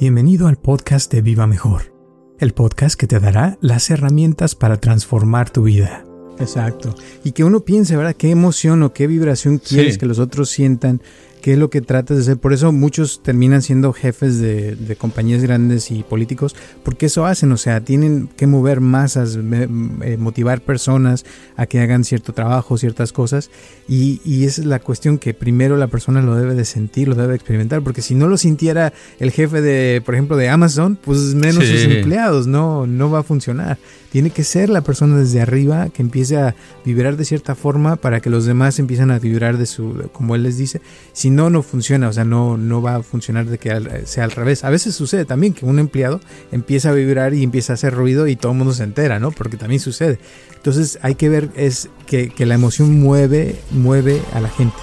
Bienvenido 0.00 0.46
al 0.46 0.58
podcast 0.58 1.12
de 1.12 1.22
Viva 1.22 1.48
Mejor, 1.48 1.92
el 2.38 2.54
podcast 2.54 2.94
que 2.94 3.08
te 3.08 3.18
dará 3.18 3.58
las 3.60 3.90
herramientas 3.90 4.54
para 4.54 4.76
transformar 4.76 5.50
tu 5.50 5.64
vida. 5.64 6.04
Exacto. 6.38 6.94
Y 7.24 7.32
que 7.32 7.42
uno 7.42 7.64
piense, 7.64 7.96
¿verdad? 7.96 8.14
¿Qué 8.14 8.30
emoción 8.30 8.84
o 8.84 8.92
qué 8.92 9.08
vibración 9.08 9.58
quieres 9.58 9.98
que 9.98 10.06
los 10.06 10.20
otros 10.20 10.50
sientan 10.50 11.02
qué 11.38 11.52
es 11.52 11.58
lo 11.58 11.70
que 11.70 11.80
tratas 11.80 12.16
de 12.16 12.22
hacer. 12.22 12.38
Por 12.38 12.52
eso 12.52 12.72
muchos 12.72 13.22
terminan 13.22 13.62
siendo 13.62 13.92
jefes 13.92 14.38
de, 14.38 14.96
compañías 14.98 15.42
grandes 15.42 15.90
y 15.90 16.02
políticos, 16.02 16.56
porque 16.82 17.06
eso 17.06 17.24
hacen, 17.26 17.52
o 17.52 17.56
sea, 17.56 17.80
tienen 17.80 18.28
que 18.36 18.46
mover 18.46 18.80
masas, 18.80 19.36
eh, 19.36 20.16
motivar 20.18 20.60
personas 20.60 21.24
a 21.56 21.66
que 21.66 21.80
hagan 21.80 22.04
cierto 22.04 22.32
trabajo, 22.32 22.78
ciertas 22.78 23.12
cosas, 23.12 23.50
y, 23.88 24.20
y, 24.24 24.44
esa 24.44 24.62
es 24.62 24.66
la 24.66 24.80
cuestión 24.80 25.18
que 25.18 25.34
primero 25.34 25.76
la 25.76 25.86
persona 25.86 26.20
lo 26.22 26.34
debe 26.34 26.54
de 26.54 26.64
sentir, 26.64 27.08
lo 27.08 27.14
debe 27.14 27.28
de 27.28 27.36
experimentar, 27.36 27.82
porque 27.82 28.02
si 28.02 28.14
no 28.14 28.28
lo 28.28 28.36
sintiera 28.36 28.92
el 29.18 29.30
jefe 29.30 29.60
de, 29.60 30.02
por 30.04 30.14
ejemplo, 30.14 30.36
de 30.36 30.48
Amazon, 30.48 30.98
pues 31.02 31.34
menos 31.34 31.64
sus 31.64 31.84
empleados, 31.84 32.46
no, 32.46 32.86
no 32.86 33.10
va 33.10 33.20
a 33.20 33.22
funcionar. 33.22 33.78
Tiene 34.10 34.30
que 34.30 34.42
ser 34.42 34.70
la 34.70 34.80
persona 34.80 35.18
desde 35.18 35.40
arriba 35.40 35.90
que 35.90 36.00
empiece 36.00 36.38
a 36.38 36.54
vibrar 36.84 37.16
de 37.16 37.26
cierta 37.26 37.54
forma 37.54 37.96
para 37.96 38.20
que 38.20 38.30
los 38.30 38.46
demás 38.46 38.78
empiecen 38.78 39.10
a 39.10 39.18
vibrar 39.18 39.58
de 39.58 39.66
su, 39.66 40.08
como 40.12 40.34
él 40.34 40.44
les 40.44 40.56
dice. 40.56 40.80
Si 41.12 41.27
no, 41.30 41.50
no 41.50 41.62
funciona, 41.62 42.08
o 42.08 42.12
sea, 42.12 42.24
no, 42.24 42.56
no 42.56 42.80
va 42.82 42.96
a 42.96 43.02
funcionar 43.02 43.46
de 43.46 43.58
que 43.58 44.02
sea 44.04 44.24
al 44.24 44.30
revés. 44.30 44.64
A 44.64 44.70
veces 44.70 44.94
sucede 44.94 45.24
también 45.24 45.54
que 45.54 45.64
un 45.64 45.78
empleado 45.78 46.20
empieza 46.52 46.90
a 46.90 46.92
vibrar 46.92 47.34
y 47.34 47.42
empieza 47.42 47.72
a 47.72 47.74
hacer 47.74 47.94
ruido 47.94 48.26
y 48.28 48.36
todo 48.36 48.52
el 48.52 48.58
mundo 48.58 48.72
se 48.72 48.84
entera, 48.84 49.18
¿no? 49.18 49.30
Porque 49.30 49.56
también 49.56 49.80
sucede. 49.80 50.18
Entonces 50.54 50.98
hay 51.02 51.14
que 51.14 51.28
ver 51.28 51.50
es 51.54 51.88
que, 52.06 52.30
que 52.30 52.46
la 52.46 52.54
emoción 52.54 53.00
mueve, 53.00 53.56
mueve 53.70 54.22
a 54.32 54.40
la 54.40 54.48
gente. 54.48 54.76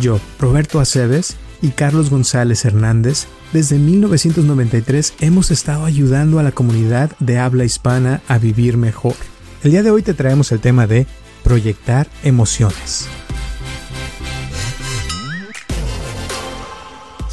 Yo, 0.00 0.20
Roberto 0.38 0.80
Aceves 0.80 1.36
y 1.60 1.70
Carlos 1.70 2.10
González 2.10 2.64
Hernández, 2.64 3.26
desde 3.52 3.78
1993 3.78 5.14
hemos 5.20 5.50
estado 5.50 5.84
ayudando 5.84 6.38
a 6.38 6.42
la 6.42 6.52
comunidad 6.52 7.10
de 7.18 7.38
habla 7.38 7.64
hispana 7.64 8.20
a 8.28 8.38
vivir 8.38 8.76
mejor. 8.76 9.14
El 9.62 9.72
día 9.72 9.82
de 9.82 9.90
hoy 9.90 10.02
te 10.02 10.14
traemos 10.14 10.52
el 10.52 10.60
tema 10.60 10.86
de 10.86 11.06
proyectar 11.42 12.06
emociones. 12.22 13.08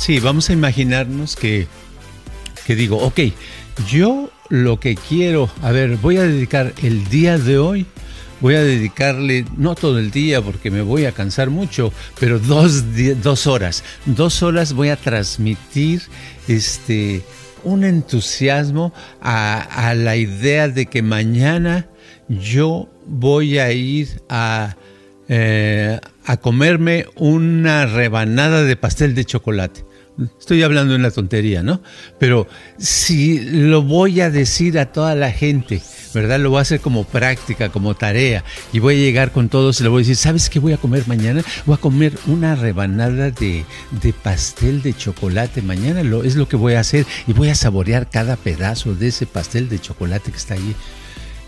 Sí, 0.05 0.19
vamos 0.19 0.51
a 0.51 0.53
imaginarnos 0.53 1.35
que, 1.35 1.65
que 2.67 2.75
digo, 2.75 2.97
ok, 2.97 3.21
yo 3.89 4.29
lo 4.49 4.79
que 4.79 4.93
quiero, 4.93 5.49
a 5.63 5.71
ver, 5.71 5.97
voy 5.97 6.17
a 6.17 6.21
dedicar 6.21 6.73
el 6.83 7.09
día 7.09 7.39
de 7.39 7.57
hoy 7.57 7.87
voy 8.39 8.53
a 8.53 8.61
dedicarle, 8.61 9.45
no 9.57 9.73
todo 9.73 9.97
el 9.97 10.11
día 10.11 10.43
porque 10.43 10.69
me 10.69 10.83
voy 10.83 11.05
a 11.05 11.11
cansar 11.11 11.49
mucho, 11.49 11.91
pero 12.19 12.37
dos, 12.37 12.83
dos 13.23 13.47
horas. 13.47 13.83
Dos 14.05 14.43
horas 14.43 14.73
voy 14.73 14.89
a 14.89 14.95
transmitir 14.95 16.03
este, 16.47 17.23
un 17.63 17.83
entusiasmo 17.83 18.93
a, 19.23 19.95
la 19.95 20.17
idea 20.17 20.67
de 20.67 20.85
que 20.85 21.01
mañana 21.01 21.87
yo 22.29 22.87
voy 23.07 23.57
a 23.57 23.71
ir 23.71 24.21
a, 24.29 24.75
eh, 25.29 25.99
a 26.25 26.37
comerme 26.37 27.07
una 27.15 27.87
rebanada 27.87 28.63
de 28.63 28.75
pastel 28.75 29.15
de 29.15 29.25
chocolate. 29.25 29.84
Estoy 30.39 30.63
hablando 30.63 30.95
en 30.95 31.01
la 31.01 31.11
tontería, 31.11 31.61
¿no? 31.61 31.81
Pero 32.19 32.47
si 32.77 33.39
lo 33.39 33.81
voy 33.81 34.21
a 34.21 34.29
decir 34.29 34.79
a 34.79 34.93
toda 34.93 35.13
la 35.13 35.31
gente, 35.31 35.81
¿verdad? 36.13 36.39
Lo 36.39 36.51
voy 36.51 36.59
a 36.59 36.61
hacer 36.61 36.79
como 36.79 37.03
práctica, 37.03 37.69
como 37.69 37.95
tarea, 37.95 38.45
y 38.71 38.79
voy 38.79 38.95
a 38.95 38.99
llegar 38.99 39.31
con 39.31 39.49
todos 39.49 39.79
y 39.79 39.83
le 39.83 39.89
voy 39.89 39.99
a 39.99 40.03
decir, 40.03 40.15
¿sabes 40.15 40.49
qué 40.49 40.59
voy 40.59 40.71
a 40.71 40.77
comer 40.77 41.05
mañana? 41.07 41.43
Voy 41.65 41.75
a 41.75 41.81
comer 41.81 42.13
una 42.27 42.55
rebanada 42.55 43.31
de, 43.31 43.65
de 44.01 44.13
pastel 44.13 44.81
de 44.81 44.93
chocolate 44.93 45.61
mañana, 45.61 46.01
lo, 46.01 46.23
es 46.23 46.37
lo 46.37 46.47
que 46.47 46.55
voy 46.55 46.75
a 46.75 46.79
hacer, 46.79 47.05
y 47.27 47.33
voy 47.33 47.49
a 47.49 47.55
saborear 47.55 48.09
cada 48.09 48.37
pedazo 48.37 48.95
de 48.95 49.09
ese 49.09 49.25
pastel 49.25 49.67
de 49.67 49.79
chocolate 49.79 50.31
que 50.31 50.37
está 50.37 50.53
ahí. 50.53 50.75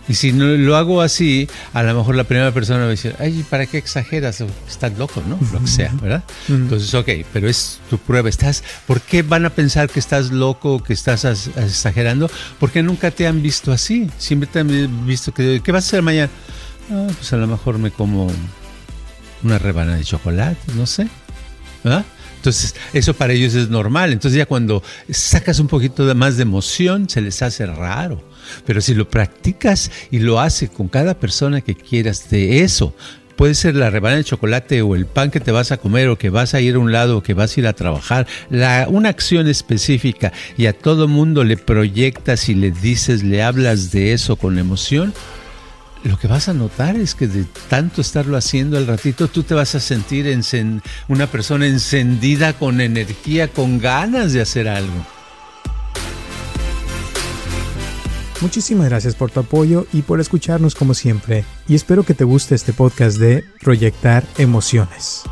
Y 0.09 0.15
si 0.15 0.31
no 0.31 0.45
lo 0.45 0.77
hago 0.77 1.01
así, 1.01 1.49
a 1.73 1.83
lo 1.83 1.93
mejor 1.93 2.15
la 2.15 2.23
primera 2.23 2.53
persona 2.53 2.79
va 2.79 2.85
a 2.85 2.89
decir, 2.89 3.15
ay, 3.19 3.45
¿para 3.49 3.65
qué 3.65 3.77
exageras? 3.77 4.41
Estás 4.67 4.97
loco, 4.97 5.21
¿no? 5.27 5.37
Lo 5.51 5.59
que 5.59 5.67
sea, 5.67 5.93
¿verdad? 6.01 6.23
Entonces, 6.47 6.93
ok, 6.93 7.09
pero 7.33 7.49
es 7.49 7.79
tu 7.89 7.97
prueba. 7.97 8.29
Estás, 8.29 8.63
¿Por 8.85 9.01
qué 9.01 9.21
van 9.21 9.45
a 9.45 9.49
pensar 9.49 9.89
que 9.89 9.99
estás 9.99 10.31
loco, 10.31 10.81
que 10.81 10.93
estás 10.93 11.25
exagerando? 11.25 12.31
Porque 12.59 12.83
nunca 12.83 13.11
te 13.11 13.27
han 13.27 13.41
visto 13.41 13.71
así. 13.71 14.09
Siempre 14.17 14.47
te 14.47 14.59
han 14.59 15.05
visto 15.05 15.33
que, 15.33 15.61
¿qué 15.63 15.71
vas 15.71 15.85
a 15.85 15.87
hacer 15.87 16.01
mañana? 16.01 16.29
Ah, 16.89 17.07
pues 17.15 17.33
a 17.33 17.37
lo 17.37 17.47
mejor 17.47 17.77
me 17.77 17.91
como 17.91 18.31
una 19.43 19.57
rebanada 19.57 19.97
de 19.97 20.05
chocolate, 20.05 20.73
no 20.75 20.85
sé. 20.85 21.07
¿Verdad? 21.83 22.05
Entonces, 22.37 22.75
eso 22.93 23.13
para 23.13 23.33
ellos 23.33 23.53
es 23.55 23.69
normal. 23.69 24.13
Entonces, 24.13 24.37
ya 24.37 24.45
cuando 24.45 24.81
sacas 25.09 25.59
un 25.59 25.67
poquito 25.67 26.05
de 26.05 26.13
más 26.13 26.37
de 26.37 26.43
emoción, 26.43 27.09
se 27.09 27.19
les 27.19 27.41
hace 27.41 27.65
raro. 27.65 28.23
Pero 28.65 28.81
si 28.81 28.93
lo 28.93 29.09
practicas 29.09 29.91
y 30.11 30.19
lo 30.19 30.39
haces 30.39 30.69
con 30.69 30.87
cada 30.87 31.19
persona 31.19 31.61
que 31.61 31.75
quieras 31.75 32.29
de 32.29 32.61
eso, 32.63 32.93
puede 33.37 33.53
ser 33.53 33.75
la 33.75 33.89
rebanada 33.89 34.17
de 34.17 34.23
chocolate 34.23 34.81
o 34.81 34.95
el 34.95 35.05
pan 35.05 35.31
que 35.31 35.39
te 35.39 35.51
vas 35.51 35.71
a 35.71 35.77
comer 35.77 36.09
o 36.09 36.17
que 36.17 36.29
vas 36.29 36.53
a 36.53 36.59
ir 36.59 36.75
a 36.75 36.79
un 36.79 36.91
lado 36.91 37.17
o 37.17 37.23
que 37.23 37.35
vas 37.35 37.55
a 37.55 37.59
ir 37.59 37.67
a 37.67 37.73
trabajar, 37.73 38.27
una 38.49 39.09
acción 39.09 39.47
específica 39.47 40.33
y 40.57 40.65
a 40.65 40.73
todo 40.73 41.07
mundo 41.07 41.43
le 41.43 41.55
proyectas 41.55 42.49
y 42.49 42.55
le 42.55 42.71
dices, 42.71 43.23
le 43.23 43.43
hablas 43.43 43.91
de 43.91 44.13
eso 44.13 44.35
con 44.35 44.57
emoción, 44.57 45.13
lo 46.03 46.17
que 46.17 46.27
vas 46.27 46.49
a 46.49 46.53
notar 46.53 46.95
es 46.95 47.15
que 47.15 47.27
de 47.27 47.45
tanto 47.69 48.01
estarlo 48.01 48.37
haciendo 48.37 48.77
al 48.77 48.87
ratito, 48.87 49.27
tú 49.27 49.43
te 49.43 49.53
vas 49.53 49.75
a 49.75 49.79
sentir 49.79 50.27
una 51.07 51.27
persona 51.27 51.67
encendida 51.67 52.53
con 52.53 52.81
energía, 52.81 53.47
con 53.49 53.79
ganas 53.79 54.33
de 54.33 54.41
hacer 54.41 54.67
algo. 54.67 55.05
Muchísimas 58.39 58.87
gracias 58.87 59.15
por 59.15 59.31
tu 59.31 59.39
apoyo 59.39 59.87
y 59.91 60.03
por 60.03 60.19
escucharnos 60.19 60.75
como 60.75 60.93
siempre, 60.93 61.43
y 61.67 61.73
espero 61.73 62.03
que 62.03 62.13
te 62.13 62.23
guste 62.23 62.53
este 62.53 62.71
podcast 62.71 63.17
de 63.17 63.43
Proyectar 63.61 64.23
Emociones. 64.37 65.23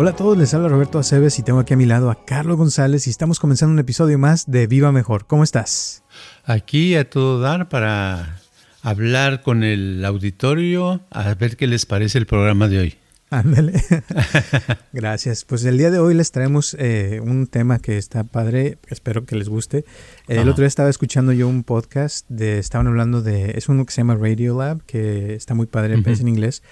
Hola 0.00 0.10
a 0.10 0.14
todos, 0.16 0.38
les 0.38 0.54
habla 0.54 0.68
Roberto 0.68 1.00
Aceves 1.00 1.40
y 1.40 1.42
tengo 1.42 1.58
aquí 1.58 1.74
a 1.74 1.76
mi 1.76 1.84
lado 1.84 2.08
a 2.08 2.24
Carlos 2.24 2.56
González 2.56 3.08
y 3.08 3.10
estamos 3.10 3.40
comenzando 3.40 3.72
un 3.72 3.80
episodio 3.80 4.16
más 4.16 4.48
de 4.48 4.68
Viva 4.68 4.92
Mejor. 4.92 5.26
¿Cómo 5.26 5.42
estás? 5.42 6.04
Aquí 6.48 6.96
a 6.96 7.08
todo 7.08 7.40
dar 7.40 7.68
para 7.68 8.40
hablar 8.82 9.42
con 9.42 9.62
el 9.62 10.04
auditorio, 10.04 11.02
a 11.10 11.34
ver 11.34 11.56
qué 11.56 11.66
les 11.66 11.84
parece 11.84 12.18
el 12.18 12.26
programa 12.26 12.68
de 12.68 12.78
hoy. 12.78 12.94
Ándale. 13.30 13.74
Gracias. 14.94 15.44
Pues 15.44 15.62
el 15.66 15.76
día 15.76 15.90
de 15.90 15.98
hoy 15.98 16.14
les 16.14 16.32
traemos 16.32 16.74
eh, 16.78 17.20
un 17.22 17.46
tema 17.46 17.78
que 17.78 17.98
está 17.98 18.24
padre, 18.24 18.78
espero 18.88 19.26
que 19.26 19.36
les 19.36 19.50
guste. 19.50 19.84
el 20.28 20.48
otro 20.48 20.62
día 20.62 20.68
estaba 20.68 20.88
escuchando 20.88 21.32
yo 21.32 21.46
un 21.46 21.62
podcast 21.62 22.26
de, 22.30 22.58
estaban 22.58 22.86
hablando 22.86 23.20
de, 23.20 23.50
es 23.50 23.68
uno 23.68 23.84
que 23.84 23.92
se 23.92 24.00
llama 24.00 24.16
Radio 24.16 24.56
Lab, 24.56 24.82
que 24.86 25.34
está 25.34 25.52
muy 25.52 25.66
padre, 25.66 25.94
en 25.94 26.28
inglés, 26.28 26.62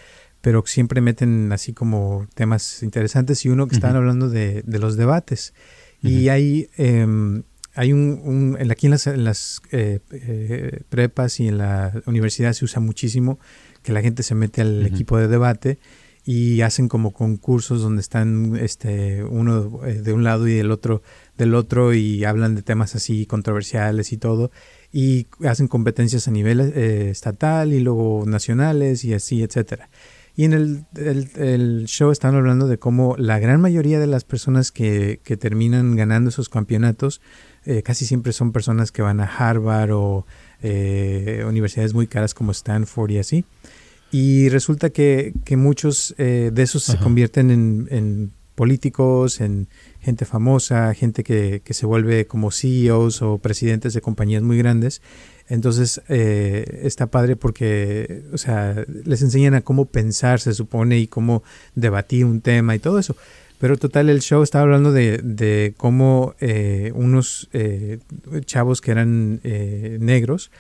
pero 0.41 0.64
siempre 0.64 1.03
meten 1.03 1.53
así 1.53 1.75
como 1.75 2.26
temas 2.34 2.82
interesantes 2.82 3.44
y 3.44 3.50
uno 3.50 3.69
que 3.69 3.75
estaban 3.75 3.97
hablando 3.97 4.31
de, 4.31 4.64
los 4.66 4.97
debates. 4.97 5.53
Y 6.00 6.28
hay 6.28 6.70
em, 6.78 7.43
hay 7.76 7.92
un, 7.92 8.56
aquí 8.70 8.87
en 8.87 8.92
las, 9.25 9.60
eh, 9.70 10.00
eh, 10.10 10.81
prepas 10.88 11.41
y 11.41 11.48
en 11.48 11.59
la 11.59 11.92
universidad 12.06 12.54
se 12.54 12.64
usa 12.64 12.81
muchísimo 12.81 13.38
que 13.82 13.92
la 13.92 14.00
gente 14.00 14.22
se 14.22 14.34
mete 14.34 14.62
al 14.62 14.87
equipo 14.87 15.19
de 15.19 15.28
debate 15.28 15.78
y 16.25 16.62
hacen 16.62 16.88
como 16.88 17.12
concursos 17.12 17.82
donde 17.82 18.00
están 18.00 18.56
este 18.56 19.23
uno 19.25 19.84
eh, 19.84 20.00
de 20.00 20.12
un 20.14 20.25
lado 20.25 20.49
y 20.49 20.58
el 20.58 20.70
otro 20.70 21.02
del 21.37 21.55
otro 21.55 21.93
y 21.93 22.25
hablan 22.25 22.55
de 22.55 22.62
temas 22.62 22.94
así 22.94 23.26
controversiales 23.26 24.11
y 24.11 24.17
todo. 24.17 24.50
Y 24.90 25.26
hacen 25.46 25.69
competencias 25.69 26.28
a 26.28 26.31
nivel 26.31 26.61
estatal 26.61 27.75
y 27.75 27.81
luego 27.81 28.25
nacionales 28.26 29.05
y 29.05 29.12
así 29.12 29.43
etcétera. 29.43 29.90
Y 30.34 30.44
en 30.44 30.52
el, 30.52 30.84
el, 31.37 31.84
show 31.87 32.11
están 32.11 32.34
hablando 32.34 32.69
de 32.69 32.78
cómo 32.78 33.17
la 33.17 33.38
gran 33.38 33.61
mayoría 33.61 33.99
de 33.99 34.06
las 34.06 34.25
personas 34.25 34.70
que, 34.70 35.20
que 35.25 35.38
terminan 35.38 35.96
ganando 35.96 36.28
esos 36.28 36.50
campeonatos 36.50 37.23
eh, 37.66 37.82
casi 37.82 38.06
siempre 38.06 38.32
son 38.32 38.52
personas 38.52 38.92
que 38.92 39.02
van 39.02 39.18
a 39.20 39.24
Harvard 39.24 39.90
o 39.90 40.24
eh, 40.62 41.44
universidades 41.48 41.94
muy 41.94 42.06
caras 42.06 42.32
como 42.32 42.52
Stanford 42.52 43.10
y 43.10 43.18
así. 43.18 43.44
Y 44.12 44.48
resulta 44.50 44.90
que, 44.90 45.34
muchos 45.50 46.14
eh, 46.16 46.50
de 46.54 46.62
esos 46.62 46.84
se 46.84 46.96
convierten 46.96 47.50
en, 47.50 48.32
políticos, 48.54 49.40
en 49.40 49.68
gente 50.00 50.24
famosa, 50.24 50.94
gente 50.94 51.24
que, 51.24 51.60
se 51.68 51.86
vuelve 51.86 52.26
como 52.26 52.52
CEOs 52.52 53.20
o 53.22 53.38
presidentes 53.38 53.94
de 53.94 54.00
compañías 54.00 54.42
muy 54.42 54.58
grandes. 54.58 55.02
Entonces 55.48 56.00
está 56.08 57.08
padre 57.08 57.36
porque, 57.36 58.22
o 58.32 58.38
sea, 58.38 58.84
les 59.04 59.22
enseñan 59.22 59.54
a 59.54 59.60
cómo 59.60 59.86
pensar, 59.86 60.40
se 60.40 60.54
supone, 60.54 60.98
y 60.98 61.08
cómo 61.08 61.42
debatir 61.74 62.24
un 62.24 62.40
tema 62.40 62.76
y 62.76 62.78
todo 62.78 63.00
eso. 63.00 63.16
Pero 63.58 63.76
total, 63.76 64.11
el 64.11 64.20
show 64.20 64.43
estaba 64.43 64.62
hablando 64.62 64.93
de, 64.93 65.19
de 65.19 65.75
cómo 65.76 66.35
eh, 66.41 66.93
unos 66.94 67.49
eh, 67.53 67.99
chavos 68.44 68.81
que 68.81 68.91
eran 68.91 69.41
eh, 69.44 69.99
negros 70.00 70.50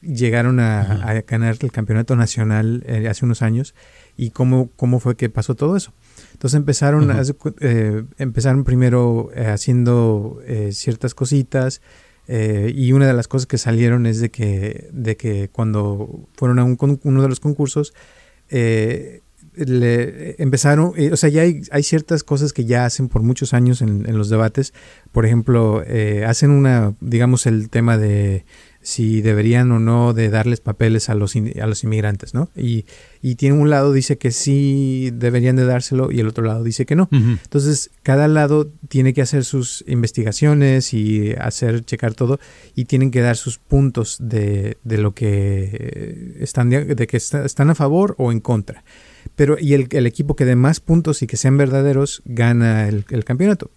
llegaron 0.00 0.58
a, 0.58 1.22
ganar 1.28 1.58
el 1.60 1.70
campeonato 1.70 2.16
nacional 2.16 2.82
hace 3.10 3.26
unos 3.26 3.42
años 3.42 3.74
y 4.16 4.30
cómo, 4.30 4.70
cómo 4.74 5.00
fue 5.00 5.16
que 5.16 5.28
pasó 5.28 5.54
todo 5.54 5.76
eso. 5.76 5.92
Entonces 6.32 6.56
empezaron, 6.56 7.12
empezaron 8.16 8.64
primero 8.64 9.28
haciendo 9.36 10.40
ciertas 10.70 11.14
cositas, 11.14 11.82
y 12.26 12.92
una 12.92 13.06
de 13.06 13.12
las 13.12 13.28
cosas 13.28 13.46
que 13.46 13.58
salieron 13.58 14.06
es 14.06 14.18
de 14.18 14.30
que, 14.30 14.88
de 14.92 15.18
que 15.18 15.50
cuando 15.52 16.26
fueron 16.32 16.58
a 16.58 16.64
un, 16.64 16.78
uno 17.02 17.20
de 17.20 17.28
los 17.28 17.38
concursos, 17.38 17.92
eh, 18.50 19.22
le 19.56 20.42
empezaron, 20.42 20.92
eh, 20.96 21.10
o 21.12 21.16
sea, 21.16 21.28
ya 21.28 21.42
hay, 21.42 21.62
hay, 21.70 21.82
ciertas 21.82 22.24
cosas 22.24 22.52
que 22.52 22.64
ya 22.64 22.84
hacen 22.84 23.08
por 23.08 23.22
muchos 23.22 23.54
años 23.54 23.82
en, 23.82 24.08
en 24.08 24.18
los 24.18 24.28
debates. 24.28 24.74
Por 25.12 25.26
ejemplo, 25.26 25.82
eh, 25.86 26.24
hacen 26.26 26.50
una, 26.50 26.94
digamos, 27.00 27.46
el 27.46 27.70
tema 27.70 27.98
de 27.98 28.44
si 28.84 29.22
deberían 29.22 29.72
o 29.72 29.78
no 29.78 30.12
de 30.12 30.28
darles 30.28 30.60
papeles 30.60 31.08
a 31.08 31.14
los, 31.14 31.34
a 31.36 31.66
los 31.66 31.84
inmigrantes, 31.84 32.34
¿no? 32.34 32.50
Y, 32.54 32.84
y 33.22 33.36
tiene 33.36 33.56
un 33.56 33.70
lado 33.70 33.94
dice 33.94 34.18
que 34.18 34.30
sí 34.30 35.10
deberían 35.14 35.56
de 35.56 35.64
dárselo 35.64 36.12
y 36.12 36.20
el 36.20 36.28
otro 36.28 36.44
lado 36.44 36.62
dice 36.62 36.84
que 36.84 36.94
no. 36.94 37.08
Entonces, 37.10 37.90
cada 38.02 38.28
lado 38.28 38.70
tiene 38.88 39.14
que 39.14 39.22
hacer 39.22 39.44
sus 39.44 39.82
investigaciones 39.86 40.92
y 40.92 41.32
hacer, 41.32 41.82
checar 41.86 42.12
todo 42.12 42.38
y 42.74 42.84
tienen 42.84 43.10
que 43.10 43.22
dar 43.22 43.38
sus 43.38 43.56
puntos 43.56 44.18
de, 44.20 44.76
de 44.84 44.98
lo 44.98 45.14
que 45.14 46.36
están, 46.40 46.68
de 46.68 47.06
que 47.06 47.16
están 47.16 47.70
a 47.70 47.74
favor 47.74 48.14
o 48.18 48.32
en 48.32 48.40
contra. 48.40 48.84
Pero, 49.36 49.56
y 49.58 49.74
el, 49.74 49.88
el, 49.90 50.06
equipo 50.06 50.36
que 50.36 50.44
dé 50.44 50.56
más 50.56 50.80
puntos 50.80 51.22
y 51.22 51.26
que 51.26 51.36
sean 51.36 51.56
verdaderos 51.56 52.22
gana 52.24 52.88
el, 52.88 53.04
el 53.10 53.24
campeonato. 53.24 53.70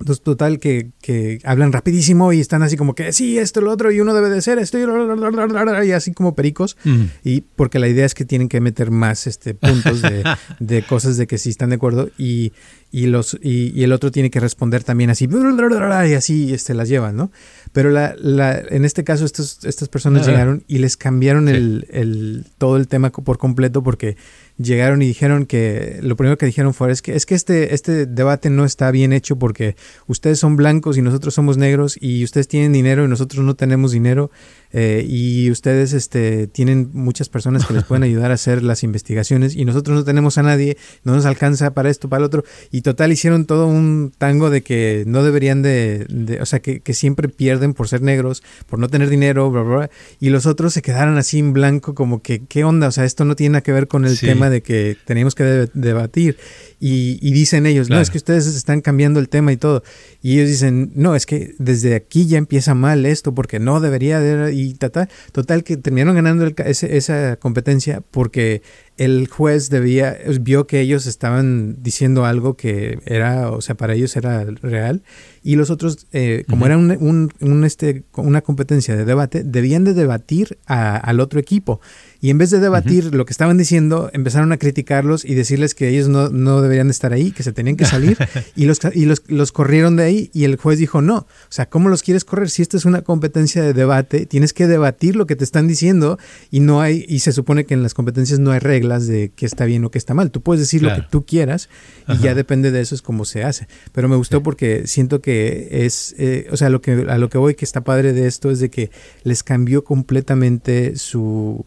Entonces, 0.00 0.24
total, 0.24 0.58
que, 0.58 0.92
que, 1.02 1.40
hablan 1.44 1.72
rapidísimo 1.72 2.32
y 2.32 2.40
están 2.40 2.62
así 2.62 2.78
como 2.78 2.94
que 2.94 3.12
sí, 3.12 3.38
esto, 3.38 3.60
lo 3.60 3.70
otro, 3.70 3.92
y 3.92 4.00
uno 4.00 4.14
debe 4.14 4.30
de 4.30 4.40
ser 4.40 4.58
esto, 4.58 4.78
y, 4.78 5.92
así 5.92 6.12
como 6.14 6.34
pericos. 6.34 6.78
Y 7.22 7.42
porque 7.42 7.78
la 7.78 7.86
idea 7.86 8.06
es 8.06 8.14
que 8.14 8.24
tienen 8.24 8.48
que 8.48 8.62
meter 8.62 8.90
más 8.90 9.26
este, 9.26 9.52
puntos 9.52 10.00
de, 10.00 10.24
de 10.58 10.82
cosas 10.84 11.18
de 11.18 11.26
que 11.26 11.36
sí 11.36 11.50
están 11.50 11.68
de 11.68 11.76
acuerdo. 11.76 12.08
Y, 12.16 12.54
y, 12.90 13.08
los, 13.08 13.38
y, 13.42 13.78
y, 13.78 13.84
el 13.84 13.92
otro 13.92 14.10
tiene 14.10 14.30
que 14.30 14.40
responder 14.40 14.84
también 14.84 15.10
así, 15.10 15.28
y 15.30 16.14
así 16.14 16.54
este, 16.54 16.72
las 16.72 16.88
llevan, 16.88 17.16
¿no? 17.16 17.30
Pero 17.74 17.90
la, 17.90 18.14
la, 18.18 18.58
en 18.58 18.86
este 18.86 19.04
caso, 19.04 19.26
estos, 19.26 19.66
estas 19.66 19.90
personas 19.90 20.26
llegaron 20.26 20.64
y 20.66 20.78
les 20.78 20.96
cambiaron 20.96 21.46
el, 21.50 21.86
el, 21.90 22.46
todo 22.56 22.78
el 22.78 22.88
tema 22.88 23.10
por 23.10 23.36
completo 23.36 23.82
porque 23.82 24.16
llegaron 24.62 25.02
y 25.02 25.06
dijeron 25.06 25.46
que 25.46 25.98
lo 26.02 26.16
primero 26.16 26.36
que 26.36 26.46
dijeron 26.46 26.74
fue 26.74 26.90
es 26.90 27.02
que 27.02 27.14
es 27.14 27.26
que 27.26 27.34
este 27.34 27.74
este 27.74 28.06
debate 28.06 28.50
no 28.50 28.64
está 28.64 28.90
bien 28.90 29.12
hecho 29.12 29.36
porque 29.36 29.76
ustedes 30.06 30.38
son 30.38 30.56
blancos 30.56 30.98
y 30.98 31.02
nosotros 31.02 31.34
somos 31.34 31.56
negros 31.56 31.96
y 32.00 32.24
ustedes 32.24 32.48
tienen 32.48 32.72
dinero 32.72 33.04
y 33.04 33.08
nosotros 33.08 33.44
no 33.44 33.54
tenemos 33.54 33.92
dinero 33.92 34.30
eh, 34.72 35.04
y 35.08 35.50
ustedes 35.50 35.92
este, 35.92 36.46
tienen 36.46 36.90
muchas 36.92 37.28
personas 37.28 37.66
que 37.66 37.74
les 37.74 37.84
pueden 37.84 38.02
ayudar 38.04 38.30
a 38.30 38.34
hacer 38.34 38.62
las 38.62 38.82
investigaciones 38.84 39.56
y 39.56 39.64
nosotros 39.64 39.96
no 39.96 40.04
tenemos 40.04 40.38
a 40.38 40.42
nadie, 40.42 40.76
no 41.04 41.14
nos 41.14 41.26
alcanza 41.26 41.74
para 41.74 41.90
esto, 41.90 42.08
para 42.08 42.20
el 42.20 42.24
otro. 42.24 42.44
Y 42.70 42.82
total 42.82 43.12
hicieron 43.12 43.46
todo 43.46 43.66
un 43.66 44.12
tango 44.16 44.50
de 44.50 44.62
que 44.62 45.04
no 45.06 45.24
deberían 45.24 45.62
de, 45.62 46.06
de 46.08 46.40
o 46.40 46.46
sea, 46.46 46.60
que, 46.60 46.80
que, 46.80 46.94
siempre 46.94 47.28
pierden 47.28 47.72
por 47.72 47.88
ser 47.88 48.02
negros, 48.02 48.42
por 48.66 48.78
no 48.78 48.88
tener 48.88 49.08
dinero, 49.08 49.50
bla, 49.50 49.62
bla, 49.62 49.90
y 50.20 50.28
los 50.28 50.46
otros 50.46 50.74
se 50.74 50.82
quedaron 50.82 51.16
así 51.18 51.38
en 51.38 51.52
blanco 51.52 51.94
como 51.94 52.20
que, 52.22 52.44
¿qué 52.44 52.64
onda? 52.64 52.88
O 52.88 52.92
sea, 52.92 53.04
esto 53.04 53.24
no 53.24 53.36
tiene 53.36 53.54
nada 53.54 53.62
que 53.62 53.72
ver 53.72 53.88
con 53.88 54.04
el 54.04 54.18
tema 54.18 54.49
de 54.50 54.62
que 54.62 54.96
teníamos 55.04 55.34
que 55.34 55.68
debatir. 55.72 56.36
Y, 56.78 57.18
y, 57.20 57.32
dicen 57.32 57.66
ellos, 57.66 57.90
no, 57.90 58.00
es 58.00 58.08
que 58.08 58.16
ustedes 58.16 58.46
están 58.46 58.80
cambiando 58.80 59.20
el 59.20 59.28
tema 59.28 59.52
y 59.52 59.56
todo. 59.56 59.82
Y 60.22 60.34
ellos 60.38 60.48
dicen, 60.48 60.92
no, 60.94 61.14
es 61.14 61.26
que 61.26 61.54
desde 61.58 61.94
aquí 61.94 62.26
ya 62.26 62.38
empieza 62.38 62.74
mal 62.74 63.04
esto 63.04 63.34
porque 63.34 63.58
no 63.58 63.80
debería 63.80 64.18
de 64.18 64.52
y 64.52 64.74
total 64.74 65.64
que 65.64 65.76
terminaron 65.76 66.14
ganando 66.14 66.46
esa 66.46 67.36
competencia 67.36 68.02
porque 68.10 68.62
el 69.00 69.28
juez 69.28 69.70
debía, 69.70 70.18
vio 70.42 70.66
que 70.66 70.80
ellos 70.80 71.06
estaban 71.06 71.82
diciendo 71.82 72.26
algo 72.26 72.54
que 72.54 72.98
era, 73.06 73.50
o 73.50 73.62
sea, 73.62 73.74
para 73.74 73.94
ellos 73.94 74.14
era 74.14 74.44
real, 74.44 75.02
y 75.42 75.56
los 75.56 75.70
otros, 75.70 76.06
eh, 76.12 76.44
como 76.50 76.66
era 76.66 76.76
un, 76.76 77.32
un, 77.40 77.64
este, 77.64 78.04
una 78.16 78.42
competencia 78.42 78.94
de 78.94 79.06
debate, 79.06 79.42
debían 79.42 79.84
de 79.84 79.94
debatir 79.94 80.58
al 80.66 81.18
otro 81.20 81.40
equipo. 81.40 81.80
Y 82.20 82.30
en 82.30 82.38
vez 82.38 82.50
de 82.50 82.60
debatir 82.60 83.14
lo 83.14 83.24
que 83.24 83.32
estaban 83.32 83.56
diciendo, 83.56 84.10
empezaron 84.12 84.52
a 84.52 84.58
criticarlos 84.58 85.24
y 85.24 85.34
decirles 85.34 85.74
que 85.74 85.88
ellos 85.88 86.08
no, 86.08 86.28
no 86.28 86.60
deberían 86.60 86.90
estar 86.90 87.12
ahí, 87.12 87.32
que 87.32 87.42
se 87.42 87.52
tenían 87.52 87.76
que 87.76 87.86
salir, 87.86 88.18
y, 88.56 88.66
los, 88.66 88.80
y 88.94 89.06
los, 89.06 89.22
los 89.28 89.52
corrieron 89.52 89.96
de 89.96 90.04
ahí, 90.04 90.30
y 90.32 90.44
el 90.44 90.56
juez 90.56 90.78
dijo, 90.78 91.00
no, 91.00 91.16
o 91.16 91.26
sea, 91.48 91.68
¿cómo 91.68 91.88
los 91.88 92.02
quieres 92.02 92.24
correr? 92.24 92.50
Si 92.50 92.62
esta 92.62 92.76
es 92.76 92.84
una 92.84 93.02
competencia 93.02 93.62
de 93.62 93.72
debate, 93.72 94.26
tienes 94.26 94.52
que 94.52 94.66
debatir 94.66 95.16
lo 95.16 95.26
que 95.26 95.36
te 95.36 95.44
están 95.44 95.66
diciendo, 95.66 96.18
y 96.50 96.60
no 96.60 96.80
hay, 96.80 97.04
y 97.08 97.20
se 97.20 97.32
supone 97.32 97.64
que 97.64 97.74
en 97.74 97.82
las 97.82 97.94
competencias 97.94 98.38
no 98.38 98.50
hay 98.50 98.58
reglas 98.58 99.06
de 99.06 99.32
qué 99.34 99.46
está 99.46 99.64
bien 99.64 99.84
o 99.84 99.90
qué 99.90 99.98
está 99.98 100.14
mal. 100.14 100.30
Tú 100.30 100.40
puedes 100.40 100.60
decir 100.60 100.82
lo 100.82 100.94
que 100.94 101.02
tú 101.10 101.24
quieras 101.24 101.68
y 102.08 102.18
ya 102.18 102.34
depende 102.34 102.70
de 102.70 102.80
eso 102.80 102.94
es 102.94 103.02
cómo 103.02 103.24
se 103.24 103.44
hace. 103.44 103.68
Pero 103.92 104.08
me 104.08 104.16
gustó 104.16 104.42
porque 104.42 104.86
siento 104.86 105.20
que 105.20 105.84
es, 105.86 106.14
eh, 106.18 106.48
o 106.50 106.56
sea, 106.56 106.70
lo 106.70 106.80
que, 106.80 107.06
a 107.08 107.18
lo 107.18 107.28
que 107.28 107.38
voy 107.38 107.54
que 107.54 107.64
está 107.64 107.82
padre 107.82 108.12
de 108.12 108.26
esto 108.26 108.50
es 108.50 108.60
de 108.60 108.70
que 108.70 108.90
les 109.22 109.42
cambió 109.42 109.84
completamente 109.84 110.96
su 110.96 111.64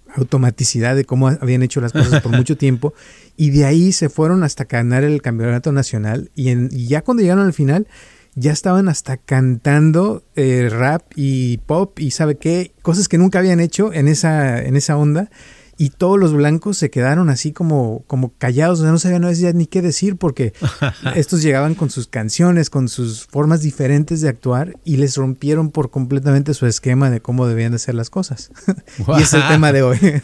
de 0.52 1.06
cómo 1.06 1.28
habían 1.28 1.64
hecho 1.64 1.82
las 1.82 1.94
cosas 1.94 2.22
por 2.22 2.32
mucho 2.36 2.58
tiempo 2.58 2.94
y 3.38 3.52
de 3.52 3.66
ahí 3.66 3.92
se 3.92 4.10
fueron 4.10 4.44
hasta 4.44 4.66
ganar 4.66 5.04
el 5.04 5.22
campeonato 5.22 5.72
nacional 5.72 6.32
y, 6.36 6.50
en, 6.50 6.70
ya 6.70 7.02
cuando 7.02 7.22
llegaron 7.22 7.46
al 7.46 7.54
final 7.54 7.88
ya 8.36 8.52
estaban 8.52 8.90
hasta 8.90 9.18
cantando 9.18 10.24
eh, 10.36 10.68
rap 10.72 11.04
y 11.16 11.58
pop 11.60 12.00
y 12.00 12.12
sabe 12.12 12.36
qué, 12.36 12.72
cosas 12.82 13.08
que 13.08 13.18
nunca 13.18 13.40
habían 13.40 13.60
hecho 13.60 13.94
en 13.94 14.08
esa, 14.08 14.62
en 14.62 14.76
esa 14.76 14.98
onda 14.98 15.30
y 15.78 15.90
todos 15.90 16.20
los 16.20 16.34
blancos 16.34 16.78
se 16.78 16.90
quedaron 16.90 17.30
así 17.30 17.52
como, 17.52 18.04
como 18.08 18.34
callados, 18.38 18.80
o 18.80 18.84
sea, 18.84 18.92
no 18.92 19.00
sabían 19.00 19.58
ni 19.58 19.66
qué 19.66 19.82
decir 19.82 20.18
porque 20.18 20.54
estos 21.16 21.42
llegaban 21.42 21.76
con 21.76 21.90
sus 21.90 22.08
canciones, 22.08 22.70
con 22.70 22.90
sus 22.90 23.26
formas 23.26 23.62
diferentes 23.62 24.22
de 24.22 24.30
actuar 24.30 24.76
y 24.84 24.98
les 24.98 25.18
rompieron 25.18 25.72
por 25.72 25.90
completamente 25.90 26.54
su 26.54 26.68
esquema 26.68 27.10
de 27.10 27.22
cómo 27.22 27.48
debían 27.48 27.72
de 27.72 27.78
hacer 27.78 27.96
las 27.96 28.10
cosas. 28.10 28.52
y 29.18 29.22
es 29.22 29.34
el 29.34 29.48
tema 29.48 29.72
de 29.72 29.82
hoy. 29.82 30.00